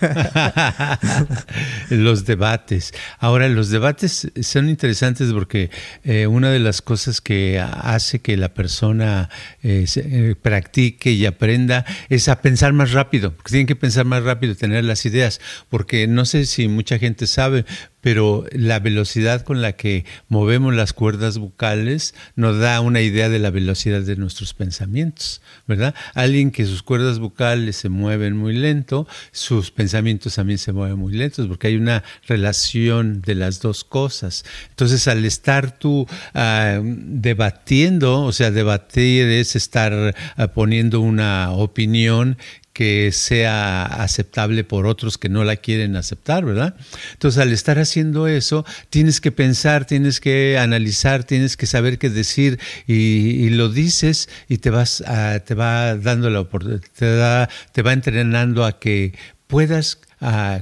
los 1.90 2.26
debates. 2.26 2.94
Ahora, 3.20 3.48
los 3.50 3.70
debates 3.70 4.32
son 4.42 4.70
interesantes 4.70 5.34
porque 5.34 5.70
eh, 6.04 6.28
una 6.28 6.52
de 6.52 6.60
las 6.60 6.82
cosas 6.82 7.22
que 7.22 7.60
hace 7.60 8.20
que 8.20 8.38
la 8.38 8.54
persona 8.54 9.30
eh, 9.64 9.86
eh, 9.96 10.36
practique 10.42 11.12
y 11.12 11.26
aprenda 11.26 11.86
es 12.10 12.30
a 12.30 12.42
pensar 12.42 12.74
más 12.74 12.92
rápido, 12.92 13.36
porque 13.36 13.52
tienen 13.52 13.68
que 13.68 13.76
pensar 13.76 14.06
más 14.06 14.24
rápido, 14.24 14.56
tener 14.56 14.84
las 14.84 15.06
ideas 15.06 15.39
porque 15.70 16.08
no 16.08 16.26
sé 16.26 16.46
si 16.46 16.68
mucha 16.68 17.00
gente 17.00 17.28
sabe, 17.28 17.66
pero 18.02 18.46
la 18.52 18.80
velocidad 18.80 19.42
con 19.42 19.62
la 19.62 19.74
que 19.74 20.06
movemos 20.30 20.74
las 20.74 20.94
cuerdas 20.94 21.38
vocales 21.38 22.16
nos 22.36 22.58
da 22.58 22.80
una 22.82 23.02
idea 23.02 23.30
de 23.30 23.40
la 23.40 23.50
velocidad 23.50 24.02
de 24.02 24.16
nuestros 24.16 24.54
pensamientos, 24.54 25.42
¿verdad? 25.68 25.94
Alguien 26.14 26.52
que 26.52 26.66
sus 26.66 26.82
cuerdas 26.82 27.20
vocales 27.20 27.76
se 27.76 27.90
mueven 27.90 28.38
muy 28.38 28.54
lento, 28.54 29.08
sus 29.32 29.72
pensamientos 29.72 30.36
también 30.36 30.60
se 30.60 30.72
mueven 30.72 30.98
muy 30.98 31.14
lentos, 31.14 31.48
porque 31.48 31.68
hay 31.68 31.76
una 31.76 32.04
relación 32.28 33.22
de 33.22 33.36
las 33.36 33.60
dos 33.60 33.84
cosas. 33.84 34.46
Entonces, 34.70 35.08
al 35.08 35.26
estar 35.26 35.78
tú 35.78 36.02
uh, 36.02 36.82
debatiendo, 36.82 38.24
o 38.24 38.32
sea, 38.32 38.52
debatir 38.52 39.28
es 39.28 39.56
estar 39.56 40.16
uh, 40.38 40.48
poniendo 40.54 41.02
una 41.02 41.52
opinión 41.52 42.38
que 42.80 43.12
sea 43.12 43.84
aceptable 43.84 44.64
por 44.64 44.88
otros 44.88 45.18
que 45.18 45.28
no 45.28 45.44
la 45.44 45.58
quieren 45.58 45.98
aceptar, 45.98 46.46
¿verdad? 46.46 46.78
Entonces, 47.12 47.42
al 47.42 47.52
estar 47.52 47.78
haciendo 47.78 48.26
eso, 48.26 48.66
tienes 48.90 49.20
que 49.20 49.34
pensar, 49.34 49.84
tienes 49.84 50.22
que 50.22 50.58
analizar, 50.58 51.26
tienes 51.26 51.58
que 51.58 51.66
saber 51.66 51.98
qué 51.98 52.10
decir 52.10 52.58
y, 52.88 53.50
lo 53.50 53.68
dices 53.68 54.30
y 54.48 54.60
te 54.60 54.70
vas 54.70 55.02
a, 55.02 55.42
te 55.42 55.56
va 55.56 55.98
dando 55.98 56.30
la 56.30 56.40
oportunidad, 56.40 57.50
te, 57.74 57.82
va 57.82 57.92
entrenando 57.92 58.64
a 58.64 58.80
que 58.80 59.14
puedas 59.48 60.00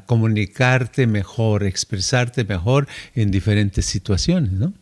comunicarte 0.08 1.06
mejor, 1.06 1.66
expresarte 1.66 2.46
mejor 2.46 2.88
en 3.14 3.30
diferentes 3.30 3.86
situaciones, 3.86 4.54
¿no? 4.54 4.74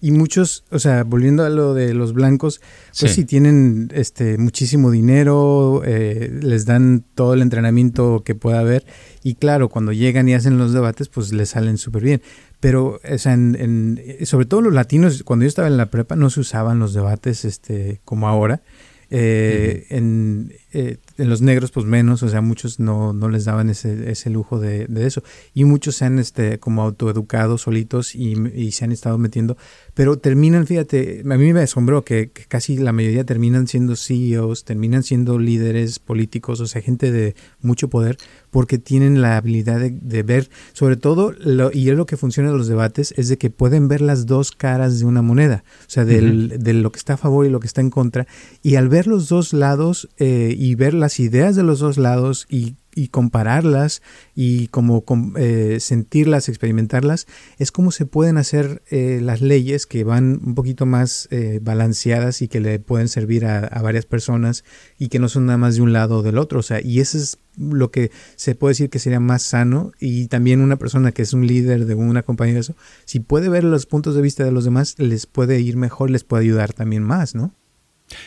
Y 0.00 0.12
muchos, 0.12 0.64
o 0.70 0.78
sea, 0.78 1.02
volviendo 1.02 1.44
a 1.44 1.48
lo 1.48 1.74
de 1.74 1.92
los 1.92 2.12
blancos, 2.12 2.60
pues 2.98 3.12
sí, 3.12 3.24
tienen 3.24 3.90
este 3.92 4.38
muchísimo 4.38 4.92
dinero, 4.92 5.82
eh, 5.84 6.30
les 6.40 6.66
dan 6.66 7.04
todo 7.16 7.34
el 7.34 7.42
entrenamiento 7.42 8.22
que 8.24 8.36
pueda 8.36 8.60
haber 8.60 8.84
y 9.22 9.34
claro, 9.34 9.68
cuando 9.68 9.92
llegan 9.92 10.28
y 10.28 10.34
hacen 10.34 10.58
los 10.58 10.72
debates, 10.72 11.08
pues 11.08 11.32
les 11.32 11.50
salen 11.50 11.78
súper 11.78 12.02
bien. 12.02 12.22
Pero, 12.60 13.00
o 13.08 13.18
sea, 13.18 13.34
en, 13.34 14.00
sobre 14.22 14.46
todo 14.46 14.62
los 14.62 14.72
latinos, 14.72 15.22
cuando 15.22 15.44
yo 15.44 15.48
estaba 15.48 15.68
en 15.68 15.76
la 15.76 15.90
prepa, 15.90 16.16
no 16.16 16.30
se 16.30 16.40
usaban 16.40 16.78
los 16.78 16.94
debates 16.94 17.44
este 17.44 18.00
como 18.04 18.28
ahora. 18.28 18.62
Eh, 19.10 19.86
en, 19.88 20.52
eh, 20.72 20.98
en 21.16 21.30
los 21.30 21.40
negros 21.40 21.70
pues 21.70 21.86
menos, 21.86 22.22
o 22.22 22.28
sea, 22.28 22.42
muchos 22.42 22.78
no, 22.78 23.14
no 23.14 23.30
les 23.30 23.46
daban 23.46 23.70
ese, 23.70 24.10
ese 24.10 24.28
lujo 24.28 24.60
de, 24.60 24.86
de, 24.86 25.06
eso. 25.06 25.22
Y 25.54 25.64
muchos 25.64 25.96
se 25.96 26.04
han 26.04 26.18
este, 26.18 26.58
como 26.58 26.82
autoeducado 26.82 27.56
solitos 27.56 28.14
y, 28.14 28.34
y, 28.54 28.72
se 28.72 28.84
han 28.84 28.92
estado 28.92 29.16
metiendo, 29.16 29.56
pero 29.98 30.16
terminan, 30.16 30.64
fíjate, 30.64 31.24
a 31.28 31.36
mí 31.36 31.52
me 31.52 31.62
asombró 31.62 32.04
que, 32.04 32.30
que, 32.30 32.44
casi 32.44 32.76
la 32.76 32.92
mayoría 32.92 33.24
terminan 33.24 33.66
siendo 33.66 33.96
CEOs, 33.96 34.62
terminan 34.64 35.02
siendo 35.02 35.40
líderes 35.40 35.98
políticos, 35.98 36.60
o 36.60 36.68
sea, 36.68 36.80
gente 36.82 37.10
de 37.10 37.34
mucho 37.62 37.88
poder, 37.88 38.16
porque 38.52 38.78
tienen 38.78 39.20
la 39.20 39.36
habilidad 39.36 39.80
de, 39.80 39.90
de 39.90 40.22
ver, 40.22 40.50
sobre 40.72 40.96
todo, 40.96 41.34
lo, 41.40 41.72
y 41.72 41.90
es 41.90 41.96
lo 41.96 42.06
que 42.06 42.16
funciona 42.16 42.50
en 42.50 42.56
los 42.56 42.68
debates, 42.68 43.12
es 43.16 43.28
de 43.28 43.38
que 43.38 43.50
pueden 43.50 43.88
ver 43.88 44.00
las 44.00 44.26
dos 44.26 44.52
caras 44.52 45.00
de 45.00 45.04
una 45.04 45.20
moneda, 45.20 45.64
o 45.80 45.90
sea, 45.90 46.04
del, 46.04 46.52
uh 46.52 46.54
-huh. 46.54 46.58
de 46.58 46.74
lo 46.74 46.92
que 46.92 46.98
está 46.98 47.14
a 47.14 47.16
favor 47.16 47.44
y 47.44 47.50
lo 47.50 47.58
que 47.58 47.66
está 47.66 47.80
en 47.80 47.90
contra, 47.90 48.28
y 48.62 48.76
al 48.76 48.88
ver 48.88 49.08
los 49.08 49.28
dos 49.28 49.52
lados, 49.52 50.08
eh, 50.18 50.54
y 50.56 50.76
ver 50.76 50.94
las 50.94 51.18
ideas 51.18 51.56
de 51.56 51.64
los 51.64 51.80
dos 51.80 51.98
lados 51.98 52.46
y, 52.48 52.76
y 52.98 53.08
compararlas 53.08 54.02
y 54.34 54.68
como 54.68 55.04
eh, 55.36 55.78
sentirlas, 55.80 56.48
experimentarlas, 56.48 57.26
es 57.58 57.70
como 57.70 57.92
se 57.92 58.06
pueden 58.06 58.38
hacer 58.38 58.82
eh, 58.90 59.20
las 59.22 59.40
leyes 59.40 59.86
que 59.86 60.04
van 60.04 60.40
un 60.44 60.54
poquito 60.54 60.84
más 60.84 61.28
eh, 61.30 61.60
balanceadas 61.62 62.42
y 62.42 62.48
que 62.48 62.60
le 62.60 62.80
pueden 62.80 63.08
servir 63.08 63.46
a, 63.46 63.60
a, 63.60 63.82
varias 63.82 64.04
personas 64.04 64.64
y 64.98 65.08
que 65.08 65.20
no 65.20 65.28
son 65.28 65.46
nada 65.46 65.58
más 65.58 65.76
de 65.76 65.82
un 65.82 65.92
lado 65.92 66.18
o 66.18 66.22
del 66.22 66.38
otro. 66.38 66.58
O 66.58 66.62
sea, 66.62 66.80
y 66.82 67.00
eso 67.00 67.18
es 67.18 67.38
lo 67.56 67.90
que 67.90 68.10
se 68.36 68.54
puede 68.54 68.72
decir 68.72 68.90
que 68.90 68.98
sería 68.98 69.20
más 69.20 69.42
sano 69.42 69.92
y 70.00 70.26
también 70.26 70.60
una 70.60 70.76
persona 70.76 71.12
que 71.12 71.22
es 71.22 71.32
un 71.32 71.46
líder 71.46 71.86
de 71.86 71.94
una 71.94 72.22
compañía 72.22 72.54
de 72.54 72.60
eso, 72.60 72.74
si 73.04 73.20
puede 73.20 73.48
ver 73.48 73.64
los 73.64 73.86
puntos 73.86 74.14
de 74.14 74.22
vista 74.22 74.44
de 74.44 74.52
los 74.52 74.64
demás, 74.64 74.96
les 74.98 75.26
puede 75.26 75.60
ir 75.60 75.76
mejor, 75.76 76.10
les 76.10 76.24
puede 76.24 76.44
ayudar 76.44 76.72
también 76.72 77.02
más, 77.02 77.34
¿no? 77.34 77.54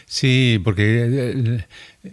Sí, 0.06 0.60
porque 0.64 1.66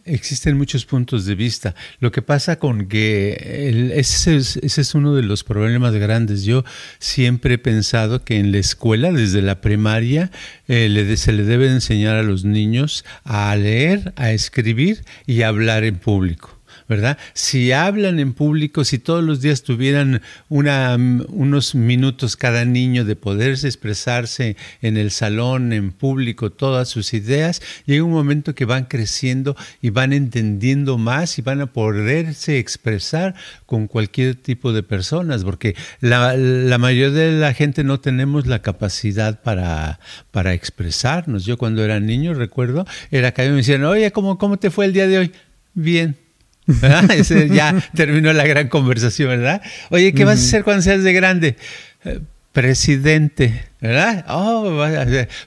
existen 0.05 0.57
muchos 0.57 0.85
puntos 0.85 1.25
de 1.25 1.35
vista. 1.35 1.75
Lo 2.01 2.11
que 2.13 2.23
pasa 2.23 2.59
con 2.59 2.89
que 2.89 3.69
el, 3.69 3.93
ese, 3.93 4.37
es, 4.37 4.57
ese, 4.59 4.81
es, 4.81 4.95
uno 4.95 5.15
de 5.15 5.23
los 5.23 5.45
problemas 5.45 5.95
grandes. 5.95 6.45
Yo 6.45 6.65
siempre 6.99 7.55
he 7.55 7.59
pensado 7.59 8.25
que 8.25 8.39
en 8.39 8.53
la 8.53 8.59
escuela, 8.59 9.13
desde 9.13 9.43
la 9.43 9.61
primaria, 9.61 10.31
eh, 10.67 11.15
se 11.17 11.33
le 11.33 11.45
debe 11.45 11.69
enseñar 11.69 12.17
a 12.17 12.23
los 12.23 12.45
niños 12.45 13.05
a 13.25 13.55
leer, 13.57 14.13
a 14.17 14.33
escribir 14.33 15.05
y 15.27 15.43
a 15.43 15.49
hablar 15.49 15.85
en 15.85 15.99
público. 15.99 16.58
¿Verdad? 16.89 17.19
Si 17.35 17.71
hablan 17.73 18.19
en 18.19 18.33
público, 18.33 18.85
si 18.85 18.99
todos 18.99 19.23
los 19.23 19.43
días 19.43 19.63
tuvieran 19.63 20.23
una, 20.49 20.97
unos 20.97 21.75
minutos 21.75 22.37
cada 22.37 22.65
niño 22.65 23.05
de 23.05 23.15
poderse 23.15 23.67
expresarse 23.67 24.57
en 24.81 24.97
el 24.97 25.11
salón, 25.11 25.73
en 25.75 25.93
público, 25.93 26.51
todas 26.51 26.89
sus 26.89 27.13
ideas, 27.13 27.61
llega 27.85 28.05
un 28.05 28.13
momento 28.13 28.55
que 28.55 28.65
van 28.65 28.87
creciendo 28.87 29.55
y 29.83 29.91
van 29.91 30.15
entendiendo 30.15 30.97
más 30.97 31.39
y 31.39 31.43
van 31.43 31.61
a 31.61 31.67
poderse 31.67 32.59
expresar 32.59 33.35
con 33.67 33.87
cualquier 33.87 34.35
tipo 34.35 34.73
de 34.73 34.83
personas, 34.83 35.45
porque 35.45 35.77
la, 36.01 36.79
mayoría 36.79 37.11
de 37.11 37.33
la 37.33 37.53
gente 37.53 37.85
no 37.85 38.01
tenemos 38.01 38.47
la 38.47 38.63
capacidad 38.63 39.43
para, 39.43 40.01
para 40.31 40.55
expresarnos. 40.55 41.45
Yo 41.45 41.59
cuando 41.59 41.85
era 41.85 42.01
niño, 42.01 42.33
recuerdo, 42.33 42.87
era 43.11 43.33
que 43.33 43.43
me 43.51 43.57
decían, 43.57 43.85
oye, 43.85 44.11
¿cómo, 44.11 44.39
¿cómo 44.39 44.59
te 44.59 44.71
fue 44.71 44.87
el 44.87 44.95
día 44.95 45.07
de 45.07 45.19
hoy? 45.19 45.33
Bien. 45.75 46.28
Ese 47.11 47.49
ya 47.49 47.75
terminó 47.95 48.33
la 48.33 48.47
gran 48.47 48.69
conversación, 48.69 49.29
¿verdad? 49.29 49.63
Oye, 49.91 50.13
¿qué 50.13 50.23
uh 50.23 50.27
-huh. 50.27 50.31
vas 50.31 50.41
a 50.41 50.43
hacer 50.43 50.65
cuando 50.65 50.83
seas 50.83 51.03
de 51.03 51.13
grande? 51.13 51.57
Eh, 52.05 52.21
presidente, 52.53 53.68
¿verdad? 53.81 54.25
Oh, 54.29 54.85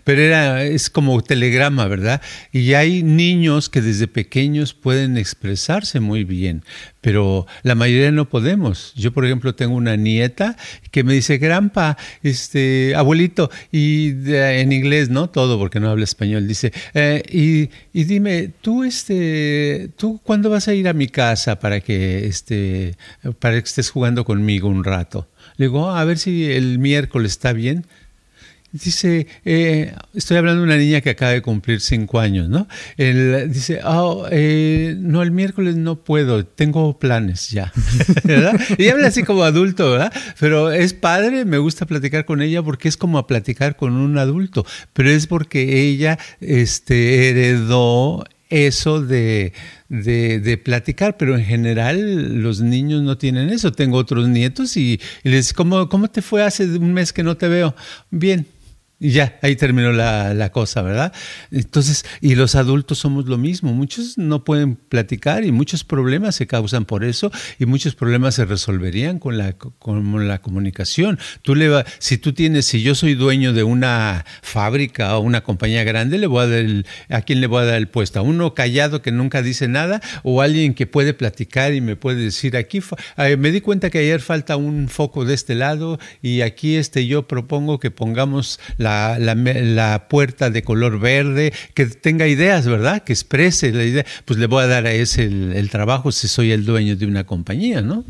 pero 0.03 0.21
era, 0.21 0.63
es 0.63 0.89
como 0.89 1.21
telegrama, 1.21 1.87
¿verdad? 1.87 2.21
Y 2.51 2.73
hay 2.73 3.03
niños 3.03 3.69
que 3.69 3.81
desde 3.81 4.07
pequeños 4.07 4.73
pueden 4.73 5.17
expresarse 5.17 5.99
muy 5.99 6.23
bien, 6.23 6.63
pero 7.01 7.45
la 7.63 7.75
mayoría 7.75 8.11
no 8.11 8.29
podemos. 8.29 8.93
Yo, 8.95 9.11
por 9.11 9.25
ejemplo, 9.25 9.53
tengo 9.55 9.75
una 9.75 9.97
nieta 9.97 10.55
que 10.91 11.03
me 11.03 11.13
dice, 11.13 11.37
granpa, 11.37 11.97
este, 12.23 12.93
abuelito, 12.95 13.49
y 13.71 14.13
en 14.33 14.71
inglés, 14.71 15.09
¿no? 15.09 15.29
Todo, 15.29 15.57
porque 15.59 15.79
no 15.79 15.89
habla 15.89 16.03
español. 16.05 16.47
Dice, 16.47 16.71
eh, 16.93 17.23
y, 17.29 17.69
y, 17.99 18.05
dime, 18.05 18.51
tú, 18.61 18.83
este, 18.83 19.89
tú, 19.97 20.21
¿cuándo 20.23 20.49
vas 20.49 20.67
a 20.67 20.73
ir 20.73 20.87
a 20.87 20.93
mi 20.93 21.07
casa 21.07 21.59
para 21.59 21.81
que, 21.81 22.27
este, 22.27 22.95
para 23.39 23.55
que 23.55 23.67
estés 23.67 23.89
jugando 23.89 24.23
conmigo 24.23 24.69
un 24.69 24.83
rato? 24.83 25.27
Le 25.57 25.65
digo, 25.65 25.89
a 25.89 26.03
ver 26.05 26.17
si 26.17 26.45
el 26.45 26.79
miércoles 26.79 27.33
está 27.33 27.53
bien. 27.53 27.85
Dice, 28.73 29.27
eh, 29.43 29.93
estoy 30.13 30.37
hablando 30.37 30.61
de 30.61 30.67
una 30.67 30.77
niña 30.77 31.01
que 31.01 31.09
acaba 31.09 31.33
de 31.33 31.41
cumplir 31.41 31.81
cinco 31.81 32.19
años, 32.19 32.47
¿no? 32.47 32.69
Él 32.95 33.51
dice, 33.51 33.81
oh, 33.83 34.27
eh, 34.31 34.95
no, 34.97 35.21
el 35.21 35.31
miércoles 35.31 35.75
no 35.75 35.97
puedo, 36.03 36.45
tengo 36.45 36.97
planes 36.97 37.49
ya, 37.49 37.73
¿verdad? 38.23 38.57
Y 38.77 38.87
habla 38.87 39.07
así 39.07 39.23
como 39.23 39.43
adulto, 39.43 39.91
¿verdad? 39.91 40.13
Pero 40.39 40.71
es 40.71 40.93
padre, 40.93 41.43
me 41.43 41.57
gusta 41.57 41.85
platicar 41.85 42.23
con 42.23 42.41
ella 42.41 42.63
porque 42.63 42.87
es 42.87 42.95
como 42.95 43.27
platicar 43.27 43.75
con 43.75 43.91
un 43.93 44.17
adulto, 44.17 44.65
pero 44.93 45.09
es 45.09 45.27
porque 45.27 45.81
ella 45.81 46.17
este, 46.39 47.29
heredó 47.29 48.23
eso 48.49 49.01
de, 49.01 49.53
de, 49.89 50.39
de, 50.39 50.57
platicar, 50.57 51.17
pero 51.17 51.35
en 51.35 51.43
general 51.43 52.41
los 52.41 52.61
niños 52.61 53.01
no 53.01 53.17
tienen 53.17 53.49
eso. 53.49 53.71
Tengo 53.71 53.97
otros 53.97 54.27
nietos 54.27 54.77
y, 54.77 54.99
y 55.23 55.29
les 55.29 55.53
¿cómo, 55.53 55.89
¿cómo 55.89 56.09
te 56.09 56.21
fue 56.21 56.43
hace 56.43 56.65
un 56.65 56.93
mes 56.93 57.13
que 57.13 57.23
no 57.23 57.37
te 57.37 57.47
veo? 57.47 57.75
Bien, 58.09 58.45
ya, 59.09 59.39
ahí 59.41 59.55
terminó 59.55 59.91
la, 59.91 60.35
la, 60.35 60.51
cosa, 60.51 60.83
¿verdad? 60.83 61.11
Entonces, 61.49 62.05
y 62.21 62.35
los 62.35 62.53
adultos 62.53 62.99
somos 62.99 63.25
lo 63.25 63.39
mismo. 63.39 63.73
Muchos 63.73 64.19
no 64.19 64.43
pueden 64.43 64.75
platicar 64.75 65.43
y 65.43 65.51
muchos 65.51 65.83
problemas 65.83 66.35
se 66.35 66.45
causan 66.45 66.85
por 66.85 67.03
eso 67.03 67.31
y 67.57 67.65
muchos 67.65 67.95
problemas 67.95 68.35
se 68.35 68.45
resolverían 68.45 69.17
con 69.17 69.39
la, 69.39 69.53
con 69.53 70.27
la 70.27 70.39
comunicación. 70.39 71.17
Tú 71.41 71.55
le 71.55 71.69
va, 71.69 71.83
si 71.97 72.19
tú 72.19 72.33
tienes, 72.33 72.65
si 72.65 72.83
yo 72.83 72.93
soy 72.93 73.15
dueño 73.15 73.53
de 73.53 73.63
una 73.63 74.23
fábrica 74.43 75.17
o 75.17 75.21
una 75.21 75.41
compañía 75.41 75.83
grande, 75.83 76.19
le 76.19 76.27
voy 76.27 76.43
a 76.43 76.47
dar 76.47 76.59
el, 76.59 76.85
¿a 77.09 77.21
quién 77.21 77.41
le 77.41 77.47
voy 77.47 77.63
a 77.63 77.65
dar 77.65 77.77
el 77.77 77.87
puesto? 77.87 78.19
¿A 78.19 78.21
uno 78.21 78.53
callado 78.53 79.01
que 79.01 79.11
nunca 79.11 79.41
dice 79.41 79.67
nada 79.67 79.99
o 80.21 80.43
alguien 80.43 80.75
que 80.75 80.85
puede 80.85 81.15
platicar 81.15 81.73
y 81.73 81.81
me 81.81 81.95
puede 81.95 82.25
decir, 82.25 82.55
aquí 82.55 82.81
eh, 83.17 83.35
me 83.35 83.51
di 83.51 83.61
cuenta 83.61 83.89
que 83.89 83.97
ayer 83.97 84.21
falta 84.21 84.57
un 84.57 84.89
foco 84.89 85.25
de 85.25 85.33
este 85.33 85.55
lado 85.55 85.99
y 86.21 86.41
aquí 86.41 86.75
este, 86.75 87.07
yo 87.07 87.27
propongo 87.27 87.79
que 87.79 87.89
pongamos 87.89 88.59
la 88.77 88.90
la, 89.19 90.07
puerta 90.09 90.49
de 90.49 90.63
color 90.63 90.99
verde, 90.99 91.53
que 91.73 91.85
tenga 91.85 92.27
ideas, 92.27 92.67
¿verdad? 92.67 93.03
Que 93.03 93.13
exprese 93.13 93.71
la 93.71 93.83
idea. 93.83 94.05
Pues 94.25 94.39
le 94.39 94.47
voy 94.47 94.63
a 94.63 94.67
dar 94.67 94.85
a 94.85 94.91
ese 94.91 95.23
el, 95.23 95.69
trabajo 95.69 96.11
si 96.11 96.27
soy 96.27 96.51
el 96.51 96.65
dueño 96.65 96.95
de 96.95 97.05
una 97.05 97.25
compañía, 97.25 97.81
¿no? 97.81 98.03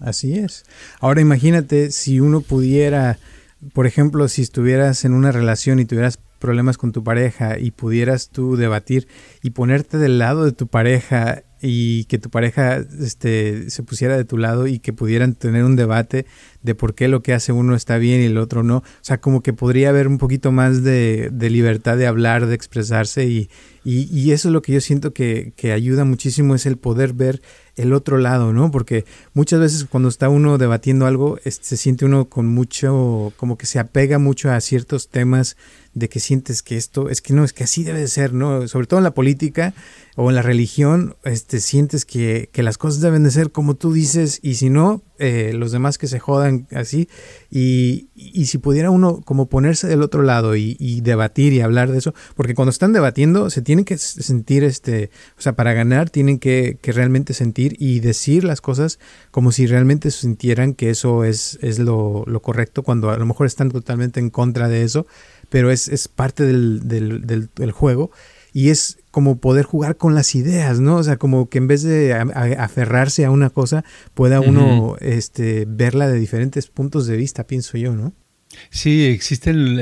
Así 0.00 0.38
es. 0.38 0.64
Ahora 1.00 1.20
imagínate 1.20 1.90
si 1.90 2.20
uno 2.20 2.40
pudiera, 2.40 3.18
por 3.72 3.86
ejemplo, 3.86 4.28
si 4.28 4.42
estuvieras 4.42 5.04
en 5.04 5.12
una 5.12 5.32
relación 5.32 5.78
y 5.78 5.84
tuvieras 5.84 6.18
problemas 6.38 6.76
con 6.76 6.92
tu 6.92 7.02
pareja 7.02 7.58
y 7.58 7.70
pudieras 7.70 8.28
tú 8.28 8.56
debatir 8.56 9.08
y 9.42 9.50
ponerte 9.50 9.96
del 9.96 10.18
lado 10.18 10.44
de 10.44 10.52
tu 10.52 10.66
pareja 10.66 11.42
y 11.66 12.04
que 12.04 12.18
tu 12.18 12.28
pareja 12.28 12.84
este, 13.00 13.70
se 13.70 13.82
pusiera 13.82 14.18
de 14.18 14.26
tu 14.26 14.36
lado 14.36 14.66
y 14.66 14.80
que 14.80 14.92
pudieran 14.92 15.34
tener 15.34 15.64
un 15.64 15.76
debate 15.76 16.26
de 16.62 16.74
por 16.74 16.94
qué 16.94 17.08
lo 17.08 17.22
que 17.22 17.32
hace 17.32 17.52
uno 17.52 17.74
está 17.74 17.96
bien 17.96 18.20
y 18.20 18.26
el 18.26 18.36
otro 18.36 18.62
no. 18.62 18.78
O 18.78 18.84
sea, 19.00 19.18
como 19.20 19.42
que 19.42 19.54
podría 19.54 19.88
haber 19.88 20.06
un 20.06 20.18
poquito 20.18 20.52
más 20.52 20.84
de, 20.84 21.30
de 21.32 21.48
libertad 21.48 21.96
de 21.96 22.06
hablar, 22.06 22.46
de 22.46 22.54
expresarse 22.54 23.24
y, 23.24 23.48
y, 23.82 24.08
y, 24.14 24.32
eso 24.32 24.48
es 24.48 24.52
lo 24.52 24.60
que 24.60 24.72
yo 24.72 24.80
siento 24.80 25.14
que, 25.14 25.54
que 25.56 25.72
ayuda 25.72 26.04
muchísimo, 26.04 26.54
es 26.54 26.66
el 26.66 26.76
poder 26.76 27.14
ver 27.14 27.40
el 27.76 27.92
otro 27.92 28.18
lado, 28.18 28.52
¿no? 28.52 28.70
Porque 28.70 29.04
muchas 29.32 29.60
veces 29.60 29.86
cuando 29.88 30.08
está 30.08 30.28
uno 30.28 30.58
debatiendo 30.58 31.06
algo, 31.06 31.38
se 31.44 31.76
siente 31.76 32.04
uno 32.04 32.26
con 32.26 32.46
mucho, 32.46 33.32
como 33.36 33.56
que 33.58 33.66
se 33.66 33.78
apega 33.78 34.18
mucho 34.18 34.50
a 34.50 34.60
ciertos 34.60 35.08
temas 35.08 35.56
de 35.94 36.08
que 36.08 36.20
sientes 36.20 36.62
que 36.62 36.76
esto, 36.76 37.08
es 37.08 37.20
que 37.20 37.34
no, 37.34 37.44
es 37.44 37.52
que 37.52 37.64
así 37.64 37.84
debe 37.84 38.00
de 38.00 38.08
ser, 38.08 38.32
¿no? 38.32 38.66
Sobre 38.68 38.86
todo 38.86 38.98
en 38.98 39.04
la 39.04 39.14
política 39.14 39.74
o 40.16 40.28
en 40.28 40.36
la 40.36 40.42
religión, 40.42 41.16
este, 41.24 41.60
sientes 41.60 42.04
que, 42.04 42.48
que 42.52 42.62
las 42.62 42.78
cosas 42.78 43.00
deben 43.00 43.24
de 43.24 43.30
ser 43.30 43.50
como 43.52 43.74
tú 43.74 43.92
dices 43.92 44.40
y 44.42 44.54
si 44.54 44.70
no, 44.70 45.02
eh, 45.18 45.52
los 45.54 45.72
demás 45.72 45.98
que 45.98 46.06
se 46.06 46.18
jodan 46.18 46.66
así. 46.72 47.08
Y, 47.50 48.08
y, 48.14 48.46
si 48.46 48.58
pudiera 48.58 48.90
uno 48.90 49.20
como 49.24 49.46
ponerse 49.46 49.86
del 49.86 50.02
otro 50.02 50.22
lado 50.22 50.56
y, 50.56 50.76
y, 50.78 51.00
debatir 51.00 51.52
y 51.52 51.60
hablar 51.60 51.90
de 51.90 51.98
eso, 51.98 52.14
porque 52.34 52.54
cuando 52.54 52.70
están 52.70 52.92
debatiendo 52.92 53.50
se 53.50 53.62
tienen 53.62 53.84
que 53.84 53.96
sentir, 53.98 54.64
este, 54.64 55.10
o 55.38 55.40
sea, 55.40 55.54
para 55.54 55.72
ganar 55.72 56.10
tienen 56.10 56.38
que, 56.38 56.78
que 56.82 56.92
realmente 56.92 57.34
sentir 57.34 57.76
y 57.78 58.00
decir 58.00 58.44
las 58.44 58.60
cosas 58.60 58.98
como 59.30 59.52
si 59.52 59.66
realmente 59.66 60.10
sintieran 60.10 60.74
que 60.74 60.90
eso 60.90 61.24
es, 61.24 61.58
es 61.62 61.78
lo, 61.78 62.24
lo 62.26 62.42
correcto, 62.42 62.82
cuando 62.82 63.10
a 63.10 63.16
lo 63.16 63.26
mejor 63.26 63.46
están 63.46 63.70
totalmente 63.70 64.20
en 64.20 64.30
contra 64.30 64.68
de 64.68 64.82
eso 64.82 65.06
pero 65.54 65.70
es, 65.70 65.88
es 65.88 66.08
parte 66.08 66.44
del, 66.44 66.88
del, 66.88 67.26
del, 67.26 67.48
del, 67.54 67.70
juego 67.70 68.10
y 68.54 68.70
es 68.70 68.98
como 69.10 69.40
poder 69.40 69.66
jugar 69.66 69.96
con 69.96 70.14
las 70.14 70.34
ideas, 70.34 70.80
¿no? 70.80 70.96
O 70.96 71.02
sea, 71.02 71.18
como 71.18 71.50
que 71.50 71.58
en 71.58 71.66
vez 71.66 71.82
de 71.82 72.14
a, 72.14 72.22
a, 72.22 72.64
aferrarse 72.64 73.24
a 73.24 73.30
una 73.30 73.50
cosa, 73.50 73.84
pueda 74.14 74.40
uno 74.40 74.92
uh 74.92 74.94
-huh. 74.94 74.98
este, 75.02 75.66
verla 75.68 76.08
de 76.08 76.18
diferentes 76.18 76.68
puntos 76.68 77.06
de 77.06 77.16
vista, 77.16 77.46
pienso 77.46 77.76
yo, 77.76 77.94
¿no? 77.94 78.14
Sí, 78.70 79.06
existen 79.06 79.76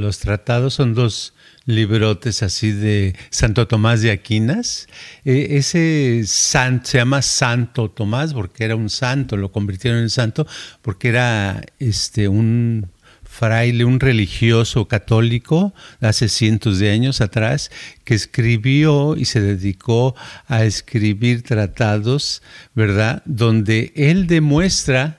los 0.00 0.18
tratados, 0.20 0.74
son 0.74 0.94
dos 0.94 1.34
librotes 1.64 2.42
así 2.42 2.72
de 2.72 3.16
Santo 3.30 3.66
Tomás 3.66 4.00
de 4.00 4.12
Aquinas. 4.12 4.86
E, 5.24 5.56
ese 5.56 6.22
santo 6.24 6.88
se 6.88 6.98
llama 6.98 7.20
Santo 7.20 7.90
Tomás 7.90 8.32
porque 8.32 8.64
era 8.64 8.76
un 8.76 8.90
santo, 8.90 9.36
lo 9.36 9.50
convirtieron 9.50 10.00
en 10.00 10.10
santo 10.10 10.46
porque 10.82 11.08
era 11.08 11.62
este 11.78 12.28
un 12.28 12.90
fraile, 13.38 13.84
un 13.84 14.00
religioso 14.00 14.88
católico 14.88 15.72
hace 16.00 16.28
cientos 16.28 16.80
de 16.80 16.90
años 16.90 17.20
atrás, 17.20 17.70
que 18.04 18.14
escribió 18.14 19.16
y 19.16 19.26
se 19.26 19.40
dedicó 19.40 20.16
a 20.48 20.64
escribir 20.64 21.44
tratados, 21.44 22.42
¿verdad? 22.74 23.22
Donde 23.26 23.92
él 23.94 24.26
demuestra 24.26 25.17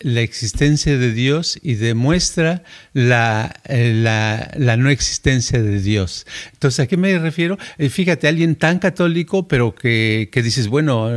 la 0.00 0.22
existencia 0.22 0.96
de 0.96 1.12
Dios 1.12 1.58
y 1.62 1.74
demuestra 1.74 2.62
la, 2.94 3.54
eh, 3.64 3.92
la, 3.94 4.50
la, 4.56 4.76
no 4.78 4.88
existencia 4.88 5.62
de 5.62 5.80
Dios. 5.80 6.26
Entonces, 6.52 6.80
¿a 6.80 6.86
qué 6.86 6.96
me 6.96 7.18
refiero? 7.18 7.58
Eh, 7.76 7.90
fíjate, 7.90 8.26
alguien 8.26 8.56
tan 8.56 8.78
católico, 8.78 9.46
pero 9.46 9.74
que, 9.74 10.30
que, 10.32 10.42
dices, 10.42 10.68
bueno, 10.68 11.10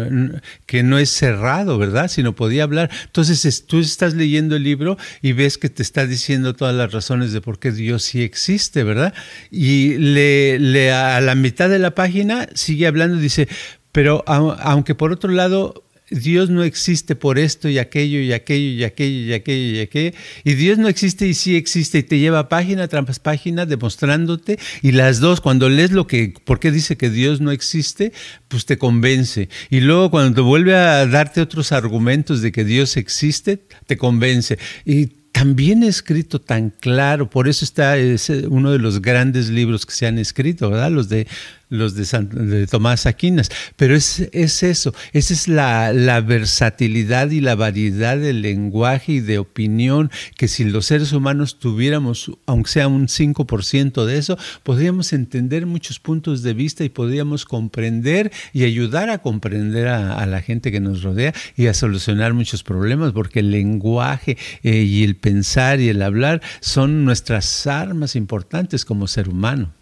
que 0.65 0.83
no 0.83 0.97
es 0.97 1.09
cerrado, 1.09 1.77
¿verdad? 1.77 2.09
Sino 2.09 2.35
podía 2.35 2.63
hablar. 2.63 2.91
Entonces, 3.05 3.65
tú 3.65 3.79
estás 3.79 4.15
leyendo 4.15 4.57
el 4.57 4.63
libro 4.63 4.97
y 5.21 5.31
ves 5.31 5.57
que 5.57 5.69
te 5.69 5.81
está 5.81 6.05
diciendo 6.05 6.53
todas 6.53 6.75
las 6.75 6.91
razones 6.91 7.31
de 7.31 7.39
por 7.39 7.59
qué 7.59 7.71
Dios 7.71 8.03
sí 8.03 8.21
existe, 8.21 8.83
¿verdad? 8.83 9.13
Y 9.49 9.97
le, 9.97 10.59
le 10.59 10.91
a 10.91 11.21
la 11.21 11.35
mitad 11.35 11.69
de 11.69 11.79
la 11.79 11.95
página 11.95 12.47
sigue 12.53 12.85
hablando, 12.87 13.17
dice, 13.17 13.47
pero 13.93 14.23
aunque 14.27 14.95
por 14.95 15.11
otro 15.11 15.31
lado 15.31 15.82
Dios 16.09 16.49
no 16.49 16.63
existe 16.63 17.15
por 17.15 17.39
esto 17.39 17.69
y 17.69 17.79
aquello 17.79 18.19
y 18.19 18.33
aquello 18.33 18.71
y 18.71 18.83
aquello 18.83 19.19
y 19.19 19.33
aquello 19.33 19.77
y 19.77 19.79
aquello. 19.79 20.11
Y 20.43 20.53
Dios 20.53 20.77
no 20.77 20.87
existe 20.87 21.27
y 21.27 21.33
sí 21.33 21.55
existe 21.55 21.99
y 21.99 22.03
te 22.03 22.19
lleva 22.19 22.49
página 22.49 22.87
tras 22.87 23.19
página 23.19 23.65
demostrándote. 23.65 24.59
Y 24.81 24.91
las 24.91 25.19
dos, 25.19 25.41
cuando 25.41 25.69
lees 25.69 25.91
lo 25.91 26.07
que, 26.07 26.33
por 26.43 26.59
qué 26.59 26.71
dice 26.71 26.97
que 26.97 27.09
Dios 27.09 27.41
no 27.41 27.51
existe, 27.51 28.13
pues 28.47 28.65
te 28.65 28.77
convence. 28.77 29.49
Y 29.69 29.79
luego 29.79 30.11
cuando 30.11 30.43
vuelve 30.43 30.75
a 30.75 31.05
darte 31.07 31.41
otros 31.41 31.71
argumentos 31.71 32.41
de 32.41 32.51
que 32.51 32.65
Dios 32.65 32.97
existe, 32.97 33.61
te 33.87 33.97
convence. 33.97 34.59
Y 34.85 35.23
también 35.33 35.81
escrito 35.81 36.39
tan 36.39 36.69
claro, 36.69 37.27
por 37.29 37.47
eso 37.47 37.65
está 37.65 37.97
es 37.97 38.29
uno 38.29 38.71
de 38.71 38.77
los 38.77 39.01
grandes 39.01 39.49
libros 39.49 39.85
que 39.85 39.93
se 39.93 40.05
han 40.05 40.19
escrito, 40.19 40.69
¿verdad? 40.69 40.91
Los 40.91 41.09
de 41.09 41.27
los 41.73 41.95
de, 41.95 42.67
Tomás 42.67 43.05
Aquinas. 43.05 43.49
Pero 43.75 43.95
es, 43.95 44.29
es 44.31 44.63
eso, 44.63 44.93
esa 45.11 45.33
es 45.33 45.47
la, 45.47 45.91
la, 45.91 46.21
versatilidad 46.21 47.31
y 47.31 47.41
la 47.41 47.55
variedad 47.55 48.17
del 48.17 48.41
lenguaje 48.41 49.13
y 49.13 49.19
de 49.19 49.39
opinión 49.39 50.11
que 50.37 50.47
si 50.47 50.63
los 50.63 50.85
seres 50.85 51.11
humanos 51.11 51.59
tuviéramos, 51.59 52.31
aunque 52.45 52.69
sea 52.69 52.87
un 52.87 53.07
5% 53.07 54.05
de 54.05 54.17
eso, 54.17 54.37
podríamos 54.61 55.13
entender 55.13 55.65
muchos 55.65 55.99
puntos 55.99 56.43
de 56.43 56.53
vista 56.53 56.83
y 56.83 56.89
podríamos 56.89 57.45
comprender 57.45 58.31
y 58.53 58.63
ayudar 58.63 59.09
a 59.09 59.17
comprender 59.17 59.87
a, 59.87 60.25
la 60.25 60.41
gente 60.41 60.71
que 60.71 60.79
nos 60.79 61.01
rodea 61.03 61.33
y 61.57 61.67
a 61.67 61.73
solucionar 61.73 62.33
muchos 62.33 62.63
problemas, 62.63 63.11
porque 63.11 63.39
el 63.39 63.51
lenguaje 63.51 64.37
eh, 64.61 64.83
y 64.83 65.03
el 65.03 65.15
pensar 65.15 65.79
y 65.79 65.89
el 65.89 66.01
hablar 66.01 66.41
son 66.61 67.03
nuestras 67.03 67.67
armas 67.67 68.15
importantes 68.15 68.85
como 68.85 69.07
ser 69.07 69.27
humano 69.27 69.73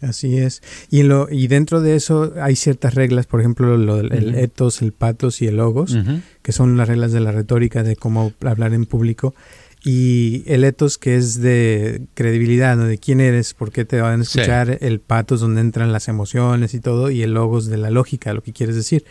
así 0.00 0.38
es. 0.38 0.62
Y, 0.90 1.02
lo, 1.02 1.28
y 1.30 1.46
dentro 1.46 1.80
de 1.80 1.96
eso 1.96 2.32
hay 2.40 2.56
ciertas 2.56 2.94
reglas, 2.94 3.26
por 3.26 3.40
ejemplo, 3.40 3.76
lo, 3.76 4.00
el 4.00 4.34
etos, 4.34 4.82
el 4.82 4.92
patos 4.92 5.42
y 5.42 5.46
el 5.46 5.56
logos, 5.56 5.96
que 6.42 6.52
son 6.52 6.76
las 6.76 6.88
reglas 6.88 7.12
de 7.12 7.20
la 7.20 7.32
retórica 7.32 7.82
de 7.82 7.96
cómo 7.96 8.32
hablar 8.44 8.74
en 8.74 8.86
público. 8.86 9.34
Y 9.84 10.44
el 10.46 10.62
etos, 10.62 10.96
que 10.96 11.16
es 11.16 11.40
de 11.40 12.02
credibilidad, 12.14 12.76
¿no? 12.76 12.84
de 12.84 12.98
quién 12.98 13.20
eres, 13.20 13.52
por 13.52 13.72
qué 13.72 13.84
te 13.84 14.00
van 14.00 14.20
a 14.20 14.22
escuchar, 14.22 14.78
el 14.80 15.00
patos, 15.00 15.40
donde 15.40 15.60
entran 15.60 15.90
las 15.92 16.06
emociones 16.06 16.74
y 16.74 16.80
todo, 16.80 17.10
y 17.10 17.22
el 17.22 17.34
logos 17.34 17.66
de 17.66 17.78
la 17.78 17.90
lógica, 17.90 18.32
lo 18.32 18.42
que 18.42 18.52
quieres 18.52 18.76
decir. 18.76 19.04